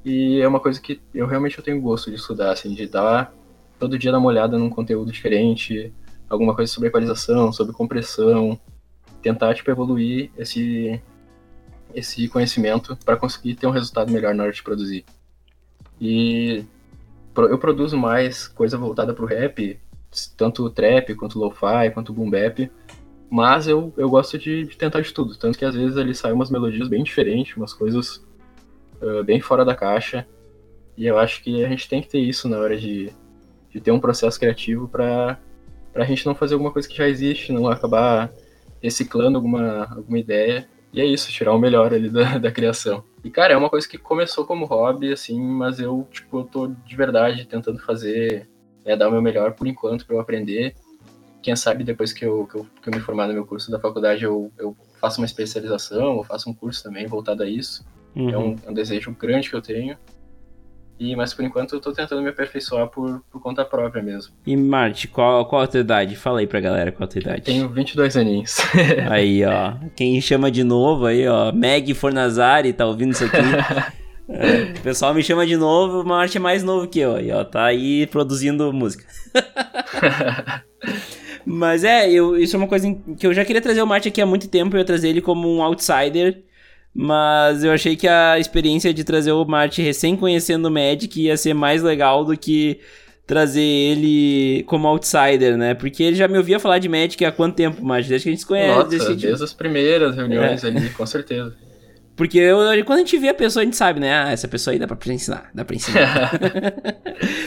E 0.03 0.41
é 0.41 0.47
uma 0.47 0.59
coisa 0.59 0.81
que 0.81 0.99
eu 1.13 1.25
realmente 1.25 1.57
eu 1.57 1.63
tenho 1.63 1.79
gosto 1.79 2.09
de 2.09 2.17
estudar, 2.17 2.51
assim, 2.51 2.73
de 2.73 2.85
dar 2.87 3.33
todo 3.79 3.97
dia 3.97 4.11
dar 4.11 4.17
uma 4.17 4.27
olhada 4.27 4.57
num 4.57 4.69
conteúdo 4.69 5.11
diferente, 5.11 5.93
alguma 6.29 6.55
coisa 6.55 6.71
sobre 6.71 6.89
equalização, 6.89 7.51
sobre 7.53 7.73
compressão, 7.73 8.59
tentar 9.21 9.53
tipo 9.53 9.71
evoluir 9.71 10.29
esse 10.37 11.01
esse 11.93 12.27
conhecimento 12.27 12.97
para 13.05 13.15
conseguir 13.15 13.55
ter 13.55 13.67
um 13.67 13.71
resultado 13.71 14.11
melhor 14.11 14.33
na 14.33 14.43
hora 14.43 14.51
de 14.51 14.63
produzir. 14.63 15.05
E 16.05 16.65
eu 17.37 17.57
produzo 17.57 17.97
mais 17.97 18.45
coisa 18.45 18.77
voltada 18.77 19.13
pro 19.13 19.25
rap, 19.25 19.79
tanto 20.35 20.69
trap, 20.69 21.15
quanto 21.15 21.39
lo-fi, 21.39 21.89
quanto 21.93 22.11
boom 22.11 22.29
bap, 22.29 22.69
mas 23.29 23.69
eu, 23.69 23.93
eu 23.95 24.09
gosto 24.09 24.37
de, 24.37 24.65
de, 24.65 24.77
tentar 24.77 24.99
de 24.99 25.13
tudo, 25.13 25.33
tanto 25.37 25.57
que 25.57 25.63
às 25.63 25.73
vezes 25.73 25.95
ali 25.95 26.13
saem 26.13 26.35
umas 26.35 26.51
melodias 26.51 26.89
bem 26.89 27.03
diferentes, 27.03 27.55
umas 27.55 27.73
coisas 27.73 28.17
uh, 29.01 29.23
bem 29.23 29.39
fora 29.39 29.63
da 29.63 29.73
caixa, 29.73 30.27
e 30.97 31.07
eu 31.07 31.17
acho 31.17 31.41
que 31.41 31.63
a 31.63 31.69
gente 31.69 31.87
tem 31.87 32.01
que 32.01 32.09
ter 32.09 32.19
isso 32.19 32.49
na 32.49 32.57
hora 32.59 32.75
de, 32.75 33.09
de 33.69 33.79
ter 33.79 33.91
um 33.91 33.99
processo 33.99 34.37
criativo 34.37 34.89
para 34.89 35.39
a 35.95 36.03
gente 36.03 36.25
não 36.25 36.35
fazer 36.35 36.55
alguma 36.55 36.71
coisa 36.71 36.85
que 36.85 36.97
já 36.97 37.07
existe, 37.07 37.53
não 37.53 37.69
acabar 37.69 38.29
reciclando 38.81 39.37
alguma, 39.37 39.85
alguma 39.85 40.19
ideia. 40.19 40.67
E 40.91 40.99
é 40.99 41.05
isso, 41.05 41.31
tirar 41.31 41.53
o 41.53 41.59
melhor 41.59 41.93
ali 41.93 42.09
da, 42.09 42.37
da 42.37 42.51
criação. 42.51 43.05
E, 43.23 43.29
cara, 43.29 43.53
é 43.53 43.57
uma 43.57 43.69
coisa 43.69 43.87
que 43.87 43.97
começou 43.97 44.45
como 44.45 44.65
hobby, 44.65 45.13
assim, 45.13 45.39
mas 45.39 45.79
eu, 45.79 46.05
tipo, 46.11 46.39
eu 46.39 46.43
tô 46.43 46.67
de 46.67 46.95
verdade 46.95 47.45
tentando 47.45 47.79
fazer, 47.79 48.49
é, 48.83 48.95
dar 48.95 49.07
o 49.07 49.11
meu 49.11 49.21
melhor 49.21 49.53
por 49.53 49.65
enquanto 49.65 50.05
para 50.05 50.15
eu 50.15 50.19
aprender. 50.19 50.75
Quem 51.41 51.55
sabe 51.55 51.83
depois 51.83 52.11
que 52.11 52.25
eu, 52.25 52.45
que 52.47 52.55
eu, 52.55 52.67
que 52.81 52.89
eu 52.89 52.93
me 52.93 52.99
formar 52.99 53.27
no 53.27 53.33
meu 53.33 53.45
curso 53.45 53.71
da 53.71 53.79
faculdade, 53.79 54.23
eu, 54.23 54.51
eu 54.57 54.75
faço 54.99 55.21
uma 55.21 55.25
especialização, 55.25 56.17
ou 56.17 56.23
faço 56.23 56.49
um 56.49 56.53
curso 56.53 56.83
também 56.83 57.07
voltado 57.07 57.43
a 57.43 57.47
isso. 57.47 57.85
Uhum. 58.15 58.29
É, 58.29 58.37
um, 58.37 58.55
é 58.65 58.69
um 58.71 58.73
desejo 58.73 59.11
grande 59.11 59.49
que 59.49 59.55
eu 59.55 59.61
tenho. 59.61 59.97
E, 61.03 61.17
mas 61.17 61.33
por 61.33 61.43
enquanto 61.43 61.75
eu 61.75 61.81
tô 61.81 61.91
tentando 61.91 62.21
me 62.21 62.29
aperfeiçoar 62.29 62.87
por, 62.87 63.21
por 63.29 63.41
conta 63.41 63.65
própria 63.65 64.01
mesmo. 64.01 64.33
E 64.47 64.55
Marte, 64.55 65.09
qual, 65.09 65.45
qual 65.45 65.63
a 65.63 65.67
tua 65.67 65.81
idade? 65.81 66.15
Fala 66.15 66.39
aí 66.39 66.47
pra 66.47 66.61
galera 66.61 66.93
qual 66.93 67.03
a 67.03 67.07
tua 67.11 67.19
idade. 67.19 67.41
Tenho 67.41 67.67
22 67.67 68.15
aninhos. 68.15 68.57
aí, 69.11 69.43
ó. 69.43 69.73
Quem 69.97 70.21
chama 70.21 70.49
de 70.49 70.63
novo 70.63 71.05
aí, 71.05 71.27
ó. 71.27 71.51
Meg 71.51 71.93
Fornazari, 71.93 72.71
tá 72.71 72.85
ouvindo 72.85 73.11
isso 73.11 73.25
aqui? 73.25 73.35
é, 74.31 74.79
o 74.79 74.81
pessoal 74.81 75.13
me 75.13 75.21
chama 75.21 75.45
de 75.45 75.57
novo, 75.57 76.03
o 76.03 76.05
Marte 76.05 76.37
é 76.37 76.39
mais 76.39 76.63
novo 76.63 76.87
que 76.87 76.99
eu 76.99 77.17
aí, 77.17 77.29
ó. 77.33 77.43
Tá 77.43 77.65
aí 77.65 78.07
produzindo 78.07 78.71
música. 78.71 79.03
Mas 81.45 81.83
é, 81.83 82.09
eu, 82.09 82.37
isso 82.37 82.55
é 82.55 82.59
uma 82.59 82.67
coisa 82.69 82.87
que 83.19 83.27
eu 83.27 83.33
já 83.33 83.43
queria 83.43 83.61
trazer 83.61 83.81
o 83.81 83.87
Marte 83.87 84.07
aqui 84.07 84.21
há 84.21 84.25
muito 84.25 84.47
tempo, 84.47 84.77
eu 84.77 84.79
ia 84.79 84.85
trazer 84.85 85.09
ele 85.09 85.19
como 85.19 85.53
um 85.53 85.61
outsider 85.61 86.41
mas 86.93 87.63
eu 87.63 87.71
achei 87.71 87.95
que 87.95 88.07
a 88.07 88.37
experiência 88.37 88.93
de 88.93 89.03
trazer 89.03 89.31
o 89.31 89.43
Marte 89.45 89.81
recém 89.81 90.15
conhecendo 90.15 90.67
o 90.67 90.71
Magic 90.71 91.19
ia 91.19 91.35
ser 91.35 91.53
mais 91.53 91.81
legal 91.81 92.23
do 92.23 92.37
que 92.37 92.79
trazer 93.25 93.61
ele 93.61 94.63
como 94.67 94.87
outsider, 94.87 95.57
né? 95.57 95.73
Porque 95.73 96.03
ele 96.03 96.15
já 96.15 96.27
me 96.27 96.37
ouvia 96.37 96.59
falar 96.59 96.79
de 96.79 96.87
Magic 96.87 97.23
há 97.25 97.31
quanto 97.31 97.55
tempo, 97.55 97.83
Marte? 97.83 98.09
Desde 98.09 98.23
que 98.23 98.29
a 98.29 98.31
gente 98.33 98.41
se 98.41 98.45
conhece. 98.45 98.75
Nossa, 98.75 98.89
desde, 98.89 99.07
desde 99.07 99.27
gente... 99.27 99.43
as 99.43 99.53
primeiras 99.53 100.15
reuniões 100.15 100.63
é. 100.63 100.67
ali, 100.67 100.89
com 100.91 101.05
certeza. 101.05 101.55
Porque 102.15 102.37
eu, 102.37 102.57
quando 102.85 102.99
a 102.99 103.01
gente 103.01 103.17
vê 103.17 103.29
a 103.29 103.33
pessoa, 103.33 103.63
a 103.63 103.65
gente 103.65 103.75
sabe, 103.75 103.99
né? 103.99 104.13
Ah, 104.13 104.31
essa 104.31 104.47
pessoa 104.47 104.73
aí 104.73 104.77
dá 104.77 104.87
pra 104.87 105.13
ensinar, 105.13 105.49
dá 105.53 105.65
pra 105.65 105.75
ensinar. 105.75 106.31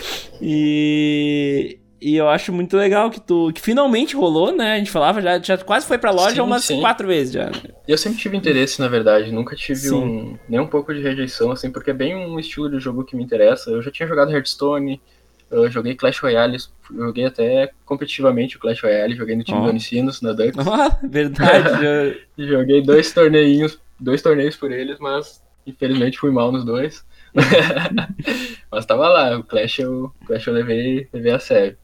e... 0.43 1.79
E 1.99 2.15
eu 2.15 2.29
acho 2.29 2.53
muito 2.53 2.77
legal 2.77 3.11
que 3.11 3.19
tu 3.19 3.51
que 3.55 3.61
finalmente 3.61 4.15
rolou, 4.15 4.55
né? 4.55 4.75
A 4.75 4.79
gente 4.79 4.91
falava 4.91 5.21
já, 5.23 5.39
já 5.41 5.57
quase 5.57 5.87
foi 5.87 5.97
pra 5.97 6.11
loja 6.11 6.35
sim, 6.35 6.41
umas 6.41 6.65
sim. 6.65 6.81
quatro 6.81 7.09
vezes 7.09 7.33
já. 7.33 7.51
Eu 7.87 7.97
sempre 7.97 8.19
tive 8.19 8.37
interesse, 8.37 8.81
na 8.81 8.89
verdade, 8.89 9.31
nunca 9.31 9.55
tive 9.55 9.93
um, 9.93 10.37
nem 10.49 10.59
um 10.59 10.67
pouco 10.67 10.93
de 10.93 11.01
rejeição, 11.01 11.53
assim, 11.53 11.71
porque 11.71 11.91
é 11.91 11.95
bem 11.95 12.17
um 12.17 12.39
estilo 12.39 12.69
de 12.69 12.81
jogo 12.81 13.05
que 13.05 13.15
me 13.15 13.23
interessa. 13.23 13.71
Eu 13.71 13.81
já 13.81 13.91
tinha 13.91 14.09
jogado 14.09 14.33
Hearthstone, 14.33 15.01
eu 15.51 15.71
joguei 15.71 15.95
Clash 15.95 16.19
Royale, 16.19 16.59
joguei 16.91 17.25
até 17.25 17.71
competitivamente 17.85 18.57
o 18.57 18.61
Clash 18.61 18.83
Royale, 18.83 19.15
joguei 19.15 19.37
no 19.37 19.45
time 19.45 19.59
oh. 19.59 19.63
do 19.63 19.69
Unicinos, 19.69 20.21
na 20.21 20.33
Dux. 20.33 20.57
Oh, 20.59 21.07
verdade. 21.07 22.21
joguei 22.37 22.83
dois 22.83 23.13
torneios, 23.13 23.79
dois 24.01 24.21
torneios 24.21 24.57
por 24.57 24.73
eles, 24.73 24.99
mas 24.99 25.43
infelizmente 25.65 26.19
fui 26.19 26.33
mal 26.33 26.51
nos 26.51 26.65
dois. 26.65 27.05
mas 28.71 28.87
tava 28.87 29.09
lá, 29.09 29.39
o 29.39 29.45
Clash 29.45 29.79
eu, 29.79 30.13
o 30.21 30.27
Clash 30.27 30.47
eu 30.47 30.55
levei, 30.55 31.09
levei 31.13 31.33
a 31.33 31.39
sério. 31.39 31.77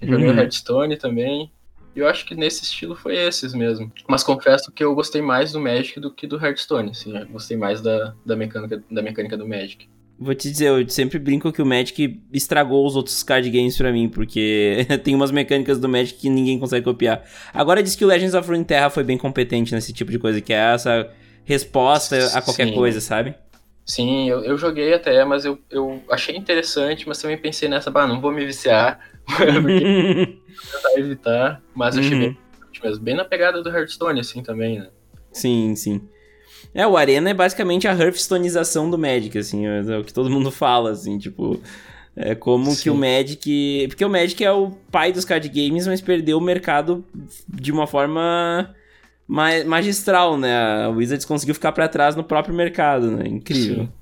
Joguei 0.00 0.28
uhum. 0.28 0.34
o 0.34 0.38
Hearthstone 0.38 0.96
também. 0.96 1.50
E 1.98 2.00
eu 2.00 2.06
acho 2.06 2.24
que 2.24 2.36
nesse 2.36 2.62
estilo 2.62 2.94
foi 2.94 3.16
esses 3.16 3.52
mesmo. 3.52 3.90
Mas 4.06 4.22
confesso 4.22 4.70
que 4.70 4.84
eu 4.84 4.94
gostei 4.94 5.20
mais 5.20 5.50
do 5.50 5.58
Magic 5.58 5.98
do 5.98 6.12
que 6.12 6.28
do 6.28 6.36
Hearthstone, 6.36 6.90
assim. 6.92 7.18
Eu 7.18 7.26
gostei 7.26 7.56
mais 7.56 7.80
da, 7.80 8.14
da, 8.24 8.36
mecânica, 8.36 8.80
da 8.88 9.02
mecânica 9.02 9.36
do 9.36 9.44
Magic. 9.44 9.88
Vou 10.16 10.32
te 10.32 10.48
dizer, 10.48 10.68
eu 10.68 10.88
sempre 10.88 11.18
brinco 11.18 11.52
que 11.52 11.60
o 11.60 11.66
Magic 11.66 12.22
estragou 12.32 12.86
os 12.86 12.94
outros 12.94 13.24
card 13.24 13.50
games 13.50 13.76
pra 13.76 13.90
mim, 13.90 14.08
porque 14.08 14.86
tem 15.02 15.12
umas 15.12 15.32
mecânicas 15.32 15.80
do 15.80 15.88
Magic 15.88 16.20
que 16.20 16.30
ninguém 16.30 16.56
consegue 16.56 16.84
copiar. 16.84 17.24
Agora 17.52 17.82
diz 17.82 17.96
que 17.96 18.04
o 18.04 18.08
Legends 18.08 18.34
of 18.34 18.48
Runeterra 18.48 18.90
foi 18.90 19.02
bem 19.02 19.18
competente 19.18 19.74
nesse 19.74 19.92
tipo 19.92 20.12
de 20.12 20.20
coisa, 20.20 20.40
que 20.40 20.52
é 20.52 20.74
essa 20.74 21.10
resposta 21.44 22.16
a 22.32 22.40
qualquer 22.40 22.68
Sim. 22.68 22.74
coisa, 22.74 23.00
sabe? 23.00 23.34
Sim, 23.84 24.28
eu, 24.28 24.44
eu 24.44 24.56
joguei 24.56 24.94
até, 24.94 25.24
mas 25.24 25.44
eu, 25.44 25.58
eu 25.68 26.00
achei 26.08 26.36
interessante, 26.36 27.08
mas 27.08 27.20
também 27.20 27.38
pensei 27.38 27.68
nessa, 27.68 27.90
bah, 27.90 28.06
não 28.06 28.20
vou 28.20 28.30
me 28.30 28.46
viciar, 28.46 29.00
porque 29.26 30.38
tentar 30.60 30.98
evitar, 30.98 31.62
mas 31.74 31.96
eu 31.96 32.02
achei 32.02 32.14
uhum. 32.14 32.20
bem, 32.20 32.38
mesmo, 32.82 33.04
bem 33.04 33.14
na 33.14 33.24
pegada 33.24 33.62
do 33.62 33.68
Hearthstone, 33.68 34.20
assim, 34.20 34.42
também, 34.42 34.78
né? 34.78 34.88
Sim, 35.32 35.74
sim. 35.76 36.00
É, 36.74 36.86
o 36.86 36.96
Arena 36.96 37.30
é 37.30 37.34
basicamente 37.34 37.86
a 37.88 37.92
Hearthstonização 37.92 38.90
do 38.90 38.98
Magic, 38.98 39.36
assim, 39.38 39.66
é, 39.66 39.78
é 39.80 39.98
o 39.98 40.04
que 40.04 40.12
todo 40.12 40.30
mundo 40.30 40.50
fala, 40.52 40.90
assim, 40.90 41.18
tipo... 41.18 41.60
É 42.20 42.34
como 42.34 42.72
Sim. 42.72 42.82
que 42.82 42.90
o 42.90 42.96
Magic. 42.96 43.86
Porque 43.86 44.04
o 44.04 44.10
Magic 44.10 44.44
é 44.44 44.50
o 44.50 44.72
pai 44.90 45.12
dos 45.12 45.24
card 45.24 45.48
games, 45.48 45.86
mas 45.86 46.00
perdeu 46.00 46.36
o 46.36 46.40
mercado 46.40 47.04
de 47.48 47.70
uma 47.70 47.86
forma 47.86 48.74
magistral, 49.28 50.36
né? 50.38 50.84
A 50.84 50.88
Wizards 50.88 51.26
conseguiu 51.26 51.54
ficar 51.54 51.70
para 51.70 51.86
trás 51.86 52.16
no 52.16 52.24
próprio 52.24 52.54
mercado, 52.54 53.10
né? 53.10 53.28
Incrível. 53.28 53.84
Sim. 53.84 53.92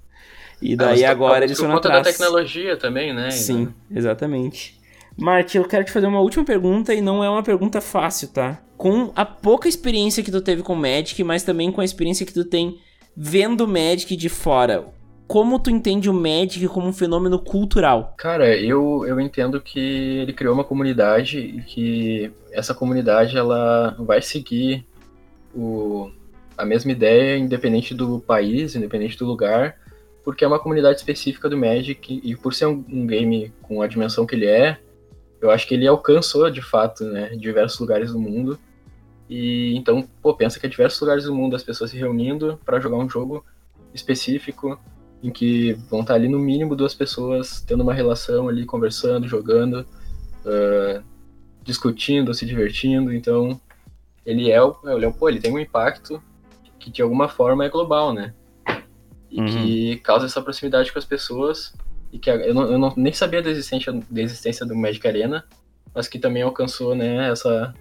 E 0.62 0.74
daí 0.74 1.04
ah, 1.04 1.10
agora 1.10 1.44
eles 1.44 1.58
foram 1.58 1.76
atrás. 1.76 2.02
da 2.02 2.10
tecnologia 2.10 2.76
também, 2.76 3.12
né? 3.12 3.30
Sim, 3.30 3.74
exatamente. 3.90 4.75
Martin, 5.16 5.58
eu 5.58 5.64
quero 5.64 5.84
te 5.84 5.92
fazer 5.92 6.06
uma 6.06 6.20
última 6.20 6.44
pergunta 6.44 6.92
e 6.92 7.00
não 7.00 7.24
é 7.24 7.30
uma 7.30 7.42
pergunta 7.42 7.80
fácil, 7.80 8.28
tá? 8.28 8.60
Com 8.76 9.10
a 9.16 9.24
pouca 9.24 9.68
experiência 9.68 10.22
que 10.22 10.30
tu 10.30 10.42
teve 10.42 10.62
com 10.62 10.74
Magic, 10.74 11.22
mas 11.24 11.42
também 11.42 11.72
com 11.72 11.80
a 11.80 11.84
experiência 11.84 12.26
que 12.26 12.34
tu 12.34 12.44
tem 12.44 12.78
vendo 13.16 13.66
Magic 13.66 14.14
de 14.14 14.28
fora, 14.28 14.84
como 15.26 15.58
tu 15.58 15.70
entende 15.70 16.08
o 16.08 16.14
Magic 16.14 16.68
como 16.68 16.86
um 16.86 16.92
fenômeno 16.92 17.38
cultural? 17.38 18.14
Cara, 18.16 18.56
eu, 18.56 19.04
eu 19.06 19.18
entendo 19.18 19.60
que 19.60 19.80
ele 19.80 20.32
criou 20.32 20.54
uma 20.54 20.64
comunidade 20.64 21.38
e 21.38 21.62
que 21.62 22.30
essa 22.52 22.74
comunidade 22.74 23.36
ela 23.36 23.96
vai 23.98 24.20
seguir 24.20 24.86
o, 25.54 26.10
a 26.56 26.64
mesma 26.64 26.92
ideia, 26.92 27.36
independente 27.38 27.94
do 27.94 28.20
país, 28.20 28.76
independente 28.76 29.18
do 29.18 29.26
lugar, 29.26 29.76
porque 30.22 30.44
é 30.44 30.46
uma 30.46 30.58
comunidade 30.58 30.98
específica 30.98 31.48
do 31.48 31.56
Magic 31.56 32.20
e 32.22 32.36
por 32.36 32.54
ser 32.54 32.66
um, 32.66 32.84
um 32.88 33.06
game 33.06 33.52
com 33.62 33.82
a 33.82 33.86
dimensão 33.86 34.26
que 34.26 34.34
ele 34.34 34.46
é, 34.46 34.78
eu 35.40 35.50
acho 35.50 35.66
que 35.66 35.74
ele 35.74 35.86
alcançou 35.86 36.50
de 36.50 36.62
fato, 36.62 37.04
né, 37.04 37.36
diversos 37.36 37.78
lugares 37.78 38.12
do 38.12 38.18
mundo. 38.18 38.58
E 39.28 39.74
então, 39.76 40.08
pô, 40.22 40.34
pensa 40.34 40.58
que 40.58 40.66
é 40.66 40.68
diversos 40.68 41.00
lugares 41.00 41.24
do 41.24 41.34
mundo 41.34 41.56
as 41.56 41.62
pessoas 41.62 41.90
se 41.90 41.96
reunindo 41.96 42.58
para 42.64 42.80
jogar 42.80 42.96
um 42.96 43.08
jogo 43.08 43.44
específico 43.92 44.78
em 45.22 45.30
que 45.30 45.72
vão 45.90 46.00
estar 46.00 46.14
ali 46.14 46.28
no 46.28 46.38
mínimo 46.38 46.76
duas 46.76 46.94
pessoas 46.94 47.60
tendo 47.66 47.82
uma 47.82 47.94
relação 47.94 48.48
ali, 48.48 48.64
conversando, 48.64 49.26
jogando, 49.26 49.86
uh, 50.44 51.02
discutindo, 51.62 52.32
se 52.32 52.46
divertindo. 52.46 53.12
Então, 53.12 53.60
ele 54.24 54.50
é, 54.50 54.58
ele 54.84 55.06
é, 55.06 55.10
pô, 55.10 55.28
ele 55.28 55.40
tem 55.40 55.52
um 55.52 55.58
impacto 55.58 56.22
que 56.78 56.90
de 56.90 57.02
alguma 57.02 57.28
forma 57.28 57.64
é 57.64 57.68
global, 57.68 58.12
né? 58.12 58.32
E 59.30 59.40
uhum. 59.40 59.46
que 59.46 59.96
causa 59.96 60.26
essa 60.26 60.40
proximidade 60.40 60.92
com 60.92 60.98
as 60.98 61.04
pessoas 61.04 61.74
e 62.16 62.18
que 62.18 62.30
eu, 62.30 62.54
não, 62.54 62.72
eu 62.72 62.78
não, 62.78 62.92
nem 62.96 63.12
sabia 63.12 63.42
da 63.42 63.50
existência, 63.50 63.92
da 63.92 64.22
existência 64.22 64.64
do 64.64 64.74
Magic 64.74 65.06
Arena, 65.06 65.44
mas 65.94 66.08
que 66.08 66.18
também 66.18 66.42
alcançou, 66.42 66.94
né, 66.94 67.30
essa, 67.30 67.74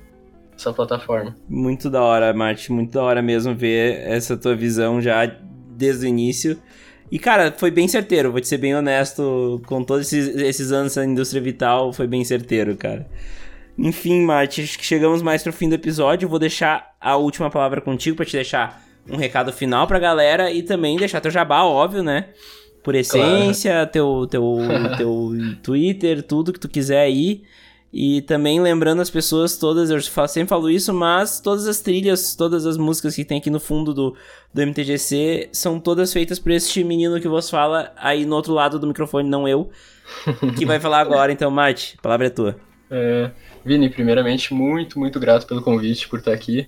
essa 0.55 0.73
plataforma. 0.73 1.33
Muito 1.47 1.89
da 1.89 2.01
hora, 2.01 2.33
Marte, 2.33 2.71
muito 2.71 2.91
da 2.91 3.01
hora 3.01 3.21
mesmo 3.21 3.55
ver 3.55 4.01
essa 4.01 4.35
tua 4.35 4.53
visão 4.53 5.01
já 5.01 5.25
desde 5.25 6.05
o 6.05 6.09
início. 6.09 6.59
E, 7.09 7.17
cara, 7.17 7.53
foi 7.57 7.71
bem 7.71 7.87
certeiro, 7.87 8.31
vou 8.31 8.41
te 8.41 8.47
ser 8.47 8.57
bem 8.57 8.75
honesto, 8.75 9.61
com 9.67 9.81
todos 9.83 10.11
esses, 10.11 10.35
esses 10.35 10.71
anos 10.71 10.95
na 10.95 11.05
indústria 11.05 11.41
vital, 11.41 11.93
foi 11.93 12.07
bem 12.07 12.25
certeiro, 12.25 12.75
cara. 12.75 13.07
Enfim, 13.77 14.21
Marte, 14.21 14.61
acho 14.61 14.77
que 14.77 14.85
chegamos 14.85 15.21
mais 15.21 15.43
pro 15.43 15.53
fim 15.53 15.69
do 15.69 15.75
episódio. 15.75 16.27
Vou 16.27 16.39
deixar 16.39 16.95
a 16.99 17.15
última 17.15 17.49
palavra 17.49 17.79
contigo 17.79 18.17
para 18.17 18.25
te 18.25 18.33
deixar 18.33 18.83
um 19.09 19.17
recado 19.17 19.53
final 19.53 19.85
pra 19.85 19.99
galera 19.99 20.51
e 20.51 20.63
também 20.63 20.97
deixar 20.97 21.21
teu 21.21 21.31
jabá, 21.31 21.63
óbvio, 21.63 22.01
né? 22.01 22.29
Por 22.85 22.93
essência, 22.93 23.71
claro. 23.71 23.89
teu, 23.89 24.27
teu, 24.29 24.57
teu 24.95 25.31
Twitter, 25.63 26.21
tudo 26.21 26.53
que 26.53 26.59
tu 26.59 26.69
quiser 26.69 27.01
aí. 27.01 27.41
E 27.91 28.21
também 28.21 28.59
lembrando 28.59 29.01
as 29.01 29.09
pessoas 29.09 29.57
todas, 29.57 29.89
eu 29.89 29.99
sempre 30.27 30.49
falo 30.49 30.69
isso, 30.69 30.93
mas 30.93 31.39
todas 31.39 31.65
as 31.67 31.79
trilhas, 31.79 32.35
todas 32.35 32.65
as 32.65 32.77
músicas 32.77 33.15
que 33.15 33.25
tem 33.25 33.39
aqui 33.39 33.49
no 33.49 33.59
fundo 33.59 33.91
do, 33.93 34.15
do 34.53 34.61
MTGC 34.61 35.49
são 35.51 35.79
todas 35.79 36.13
feitas 36.13 36.37
por 36.37 36.51
este 36.51 36.83
menino 36.83 37.19
que 37.19 37.27
vos 37.27 37.49
fala 37.49 37.91
aí 37.95 38.25
no 38.25 38.35
outro 38.35 38.53
lado 38.53 38.77
do 38.77 38.85
microfone, 38.85 39.27
não 39.27 39.47
eu, 39.47 39.71
que 40.57 40.65
vai 40.65 40.79
falar 40.79 40.99
agora. 40.99 41.31
Então, 41.31 41.49
Mate, 41.49 41.95
a 41.97 42.01
palavra 42.01 42.27
é 42.27 42.29
tua. 42.29 42.59
É, 42.91 43.31
Vini, 43.63 43.89
primeiramente, 43.89 44.53
muito, 44.53 44.99
muito 44.99 45.19
grato 45.19 45.47
pelo 45.47 45.61
convite, 45.61 46.07
por 46.07 46.19
estar 46.19 46.33
aqui. 46.33 46.67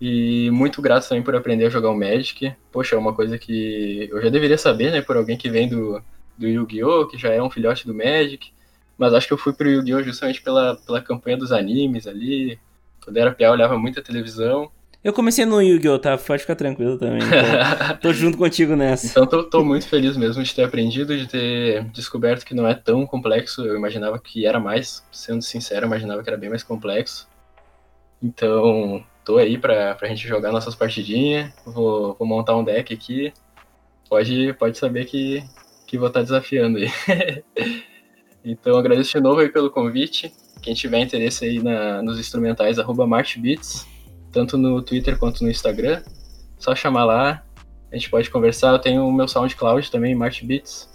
E 0.00 0.50
muito 0.50 0.82
grato 0.82 1.08
também 1.08 1.22
por 1.22 1.34
aprender 1.34 1.66
a 1.66 1.70
jogar 1.70 1.90
o 1.90 1.98
Magic. 1.98 2.54
Poxa, 2.70 2.96
é 2.96 2.98
uma 2.98 3.14
coisa 3.14 3.38
que 3.38 4.08
eu 4.10 4.20
já 4.20 4.28
deveria 4.28 4.58
saber, 4.58 4.92
né, 4.92 5.00
por 5.00 5.16
alguém 5.16 5.36
que 5.36 5.48
vem 5.48 5.68
do, 5.68 6.02
do 6.36 6.46
Yu-Gi-Oh!, 6.46 7.06
que 7.06 7.16
já 7.16 7.32
é 7.32 7.42
um 7.42 7.50
filhote 7.50 7.86
do 7.86 7.94
Magic. 7.94 8.52
Mas 8.98 9.14
acho 9.14 9.26
que 9.26 9.32
eu 9.32 9.38
fui 9.38 9.52
pro 9.52 9.68
Yu-Gi-Oh! 9.68 10.02
justamente 10.02 10.42
pela, 10.42 10.76
pela 10.86 11.00
campanha 11.00 11.36
dos 11.36 11.50
animes 11.50 12.06
ali. 12.06 12.58
Quando 13.02 13.16
era 13.16 13.32
piá, 13.32 13.50
olhava 13.50 13.78
muito 13.78 13.98
a 13.98 14.02
televisão. 14.02 14.70
Eu 15.02 15.12
comecei 15.12 15.46
no 15.46 15.62
Yu-Gi-Oh! 15.62 15.98
tá? 15.98 16.18
Pode 16.18 16.42
ficar 16.42 16.56
tranquilo 16.56 16.98
também. 16.98 17.20
Tô, 17.20 17.96
tô 18.08 18.12
junto 18.12 18.36
contigo 18.36 18.76
nessa. 18.76 19.06
Então 19.06 19.26
tô, 19.26 19.44
tô, 19.44 19.64
muito 19.64 19.88
feliz 19.88 20.14
mesmo 20.16 20.42
de 20.42 20.54
ter 20.54 20.64
aprendido, 20.64 21.16
de 21.16 21.26
ter 21.26 21.84
descoberto 21.84 22.44
que 22.44 22.54
não 22.54 22.66
é 22.66 22.74
tão 22.74 23.06
complexo. 23.06 23.64
Eu 23.64 23.76
imaginava 23.76 24.18
que 24.18 24.44
era 24.44 24.60
mais, 24.60 25.02
sendo 25.10 25.40
sincero, 25.40 25.84
eu 25.84 25.86
imaginava 25.86 26.22
que 26.22 26.28
era 26.28 26.36
bem 26.36 26.50
mais 26.50 26.62
complexo. 26.62 27.28
Então, 28.22 29.04
tô 29.26 29.36
aí 29.38 29.58
pra, 29.58 29.94
pra 29.96 30.08
gente 30.08 30.26
jogar 30.26 30.52
nossas 30.52 30.76
partidinhas. 30.76 31.52
Vou, 31.66 32.14
vou 32.14 32.26
montar 32.26 32.56
um 32.56 32.64
deck 32.64 32.94
aqui. 32.94 33.34
Pode, 34.08 34.54
pode 34.54 34.78
saber 34.78 35.04
que, 35.04 35.42
que 35.86 35.98
vou 35.98 36.06
estar 36.06 36.20
tá 36.20 36.24
desafiando 36.24 36.78
aí. 36.78 36.88
Então 38.48 38.78
agradeço 38.78 39.10
de 39.10 39.20
novo 39.20 39.40
aí 39.40 39.48
pelo 39.48 39.68
convite. 39.68 40.32
Quem 40.62 40.72
tiver 40.72 41.00
interesse 41.00 41.44
aí 41.44 41.60
na, 41.60 42.00
nos 42.00 42.16
instrumentais, 42.16 42.78
arroba 42.78 43.04
MarchBeats, 43.04 43.84
tanto 44.30 44.56
no 44.56 44.80
Twitter 44.80 45.18
quanto 45.18 45.42
no 45.42 45.50
Instagram, 45.50 46.00
só 46.56 46.72
chamar 46.72 47.04
lá, 47.04 47.44
a 47.90 47.96
gente 47.96 48.08
pode 48.08 48.30
conversar. 48.30 48.70
Eu 48.70 48.78
tenho 48.78 49.04
o 49.04 49.12
meu 49.12 49.26
SoundCloud 49.26 49.90
também, 49.90 50.14
MarchBeats, 50.14 50.88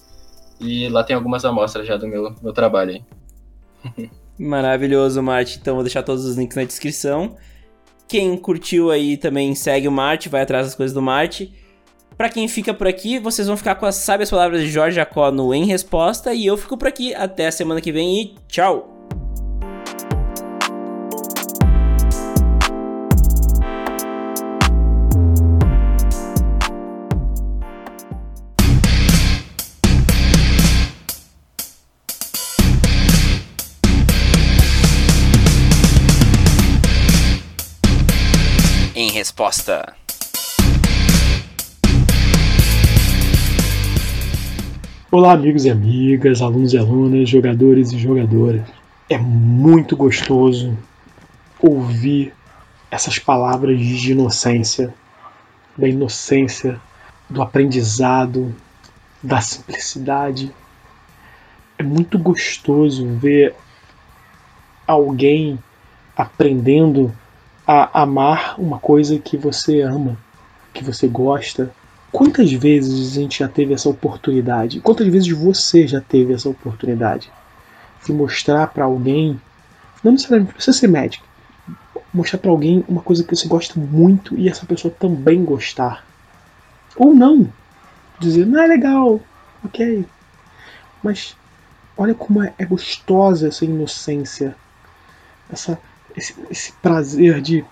e 0.62 0.88
lá 0.88 1.04
tem 1.04 1.14
algumas 1.14 1.44
amostras 1.44 1.86
já 1.86 1.98
do 1.98 2.08
meu, 2.08 2.34
meu 2.42 2.54
trabalho 2.54 2.92
aí. 2.92 4.10
Maravilhoso, 4.40 5.22
Marte. 5.22 5.60
Então 5.60 5.76
vou 5.76 5.84
deixar 5.84 6.04
todos 6.04 6.24
os 6.24 6.38
links 6.38 6.56
na 6.56 6.64
descrição. 6.64 7.36
Quem 8.12 8.36
curtiu 8.36 8.92
aí 8.92 9.16
também 9.16 9.56
segue 9.56 9.88
o 9.88 9.92
Marte, 9.92 10.28
vai 10.28 10.42
atrás 10.42 10.66
das 10.66 10.76
coisas 10.76 10.94
do 10.94 11.02
Marte. 11.02 11.50
Para 12.18 12.28
quem 12.28 12.46
fica 12.46 12.74
por 12.74 12.86
aqui, 12.86 13.18
vocês 13.18 13.48
vão 13.48 13.56
ficar 13.56 13.76
com 13.76 13.86
as 13.86 13.96
sábias 13.96 14.30
palavras 14.30 14.64
de 14.64 14.70
Jorge 14.70 14.98
Jacó 14.98 15.32
no 15.32 15.54
Em 15.54 15.64
Resposta. 15.64 16.34
E 16.34 16.46
eu 16.46 16.58
fico 16.58 16.78
por 16.78 16.90
aqui. 16.90 17.16
Até 17.16 17.48
a 17.48 17.52
semana 17.54 17.80
que 17.80 17.90
vem 17.90 18.22
e 18.22 18.36
tchau! 18.50 18.91
Resposta. 39.22 39.96
Olá, 45.12 45.34
amigos 45.34 45.64
e 45.64 45.70
amigas, 45.70 46.42
alunos 46.42 46.74
e 46.74 46.78
alunas, 46.80 47.30
jogadores 47.30 47.92
e 47.92 48.00
jogadoras. 48.00 48.68
É 49.08 49.20
muito 49.20 49.96
gostoso 49.96 50.76
ouvir 51.60 52.34
essas 52.90 53.20
palavras 53.20 53.80
de 53.80 54.14
inocência, 54.14 54.92
da 55.78 55.88
inocência, 55.88 56.82
do 57.30 57.44
aprendizado, 57.44 58.56
da 59.22 59.40
simplicidade. 59.40 60.52
É 61.78 61.84
muito 61.84 62.18
gostoso 62.18 63.08
ver 63.20 63.54
alguém 64.88 65.60
aprendendo 66.18 67.14
a 67.66 68.02
amar 68.02 68.56
uma 68.60 68.80
coisa 68.80 69.20
que 69.20 69.38
você 69.38 69.82
ama, 69.82 70.18
que 70.74 70.84
você 70.84 71.08
gosta, 71.08 71.72
Quantas 72.12 72.52
vezes 72.52 73.16
a 73.18 73.22
gente 73.22 73.40
já 73.40 73.48
teve 73.48 73.74
essa 73.74 73.88
oportunidade? 73.88 74.82
Quantas 74.82 75.08
vezes 75.08 75.30
você 75.32 75.88
já 75.88 76.02
teve 76.02 76.34
essa 76.34 76.50
oportunidade 76.50 77.32
de 78.06 78.12
mostrar 78.12 78.68
para 78.68 78.84
alguém, 78.84 79.40
não 80.04 80.12
necessariamente 80.12 80.54
precisa 80.54 80.78
ser 80.78 80.88
médico, 80.88 81.26
mostrar 82.14 82.40
para 82.40 82.52
alguém 82.52 82.84
uma 82.88 83.02
coisa 83.02 83.24
que 83.24 83.34
você 83.34 83.48
gosta 83.48 83.80
muito 83.80 84.38
e 84.38 84.50
essa 84.50 84.66
pessoa 84.66 84.94
também 84.94 85.46
gostar? 85.46 86.06
Ou 86.98 87.16
não? 87.16 87.48
Dizer, 88.20 88.46
não 88.46 88.62
é 88.62 88.68
legal, 88.68 89.22
ok. 89.64 90.06
Mas 91.02 91.38
olha 91.96 92.14
como 92.14 92.44
é, 92.44 92.54
é 92.58 92.66
gostosa 92.66 93.48
essa 93.48 93.64
inocência, 93.64 94.54
essa, 95.50 95.80
esse, 96.16 96.36
esse 96.50 96.72
prazer 96.74 97.42
de, 97.42 97.66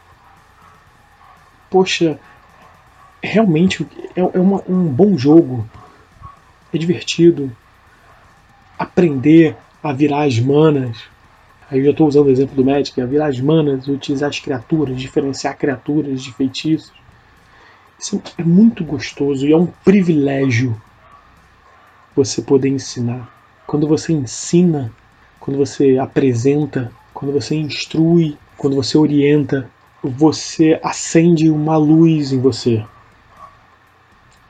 poxa, 1.70 2.20
realmente 3.22 3.86
é, 4.16 4.22
é 4.22 4.40
uma, 4.40 4.64
um 4.68 4.86
bom 4.86 5.18
jogo. 5.18 5.68
É 6.74 6.78
divertido. 6.78 7.56
Aprender 8.78 9.56
a 9.84 9.92
virar 9.94 10.24
as 10.24 10.40
manas. 10.40 10.98
Aí 11.70 11.80
eu 11.80 11.86
já 11.86 11.92
estou 11.92 12.08
usando 12.08 12.28
o 12.28 12.32
exemplo 12.32 12.56
do 12.56 12.66
Magic, 12.66 13.00
a 13.00 13.06
virar 13.06 13.28
as 13.28 13.40
manas, 13.40 13.88
utilizar 13.88 14.30
as 14.30 14.40
criaturas, 14.40 15.00
diferenciar 15.00 15.58
criaturas 15.58 16.22
de 16.22 16.34
feitiços. 16.34 16.94
Isso 18.00 18.22
é 18.38 18.44
muito 18.44 18.84
gostoso 18.84 19.46
e 19.46 19.52
é 19.52 19.58
um 19.58 19.68
privilégio 19.68 20.80
você 22.16 22.42
poder 22.42 22.70
ensinar. 22.70 23.30
Quando 23.68 23.88
você 23.88 24.14
ensina, 24.14 24.92
quando 25.40 25.58
você 25.58 25.98
apresenta, 25.98 26.92
quando 27.20 27.34
você 27.34 27.56
instrui, 27.56 28.38
quando 28.58 28.76
você 28.76 28.98
orienta, 28.98 29.70
você 30.02 30.80
acende 30.82 31.50
uma 31.50 31.78
luz 31.78 32.32
em 32.32 32.40
você 32.40 32.84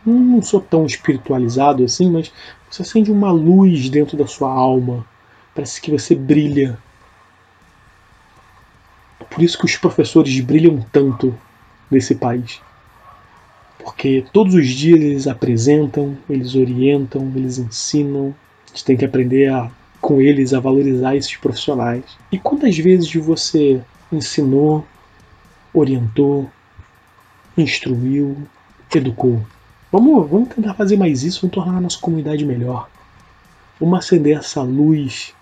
não 0.06 0.42
sou 0.42 0.62
tão 0.62 0.86
espiritualizado 0.86 1.84
assim, 1.84 2.10
mas 2.10 2.32
você 2.70 2.82
acende 2.82 3.12
uma 3.12 3.32
luz 3.32 3.90
dentro 3.90 4.18
da 4.18 4.28
sua 4.28 4.52
alma. 4.52 5.06
Parece 5.54 5.82
que 5.82 5.92
você 5.92 6.16
brilha. 6.16 6.78
É 9.20 9.24
por 9.24 9.42
isso 9.42 9.58
que 9.58 9.66
os 9.66 9.76
professores 9.76 10.40
brilham 10.40 10.86
tanto 10.92 11.36
nesse 11.90 12.16
país. 12.16 12.62
Porque 13.78 14.26
todos 14.32 14.54
os 14.54 14.68
dias 14.68 15.00
eles 15.00 15.28
apresentam, 15.28 16.18
eles 16.30 16.56
orientam, 16.56 17.32
eles 17.36 17.58
ensinam. 17.58 18.36
A 18.68 18.70
gente 18.70 18.86
tem 18.86 18.98
que 18.98 19.06
aprender 19.06 19.52
a, 19.52 19.70
com 20.02 20.22
eles 20.22 20.54
a 20.54 20.60
valorizar 20.60 21.16
esses 21.16 21.36
profissionais. 21.36 22.04
E 22.32 22.38
quantas 22.38 22.78
vezes 22.78 23.14
você 23.16 23.82
ensinou, 24.12 24.86
orientou, 25.74 26.50
instruiu, 27.58 28.38
educou? 28.94 29.46
Vamos, 29.92 30.30
vamos 30.30 30.50
tentar 30.50 30.74
fazer 30.74 30.98
mais 30.98 31.24
isso, 31.24 31.42
vamos 31.42 31.54
tornar 31.54 31.78
a 31.78 31.82
nossa 31.82 32.00
comunidade 32.00 32.46
melhor. 32.46 32.90
Vamos 33.80 34.00
acender 34.00 34.38
essa 34.38 34.62
luz, 34.62 35.34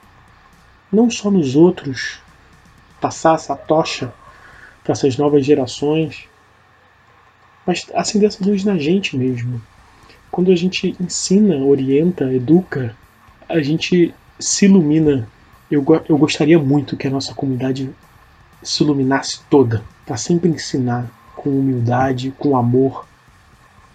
não 0.92 1.10
só 1.10 1.30
nos 1.30 1.56
outros, 1.56 2.20
passar 3.02 3.36
essa 3.36 3.56
tocha 3.56 4.14
para 4.84 4.94
essas 4.94 5.18
novas 5.18 5.46
gerações, 5.46 6.28
mas 7.66 7.86
acender 7.94 8.30
essa 8.30 8.44
luz 8.44 8.64
na 8.64 8.78
gente 8.78 9.18
mesmo. 9.18 9.62
Quando 10.32 10.52
a 10.52 10.56
gente 10.56 10.96
ensina, 11.00 11.58
orienta, 11.58 12.32
educa, 12.34 12.96
a 13.50 13.60
gente 13.62 14.14
se 14.40 14.66
ilumina. 14.66 15.28
Eu, 15.70 15.86
eu 16.08 16.18
gostaria 16.18 16.58
muito 16.58 16.96
que 16.96 17.08
a 17.08 17.12
nossa 17.12 17.34
comunidade 17.34 17.90
se 18.64 18.84
iluminasse 18.84 19.42
toda, 19.50 19.84
para 20.06 20.18
sempre 20.18 20.50
ensinar 20.50 21.10
com 21.36 21.50
humildade, 21.50 22.34
com 22.38 22.58
amor, 22.58 23.06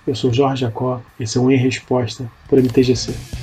eu 0.06 0.14
sou 0.14 0.32
Jorge 0.32 0.62
Jacó, 0.62 1.00
esse 1.18 1.38
é 1.38 1.40
um 1.40 1.50
Em 1.50 1.56
Resposta 1.56 2.30
por 2.48 2.58
MTGC. 2.58 3.41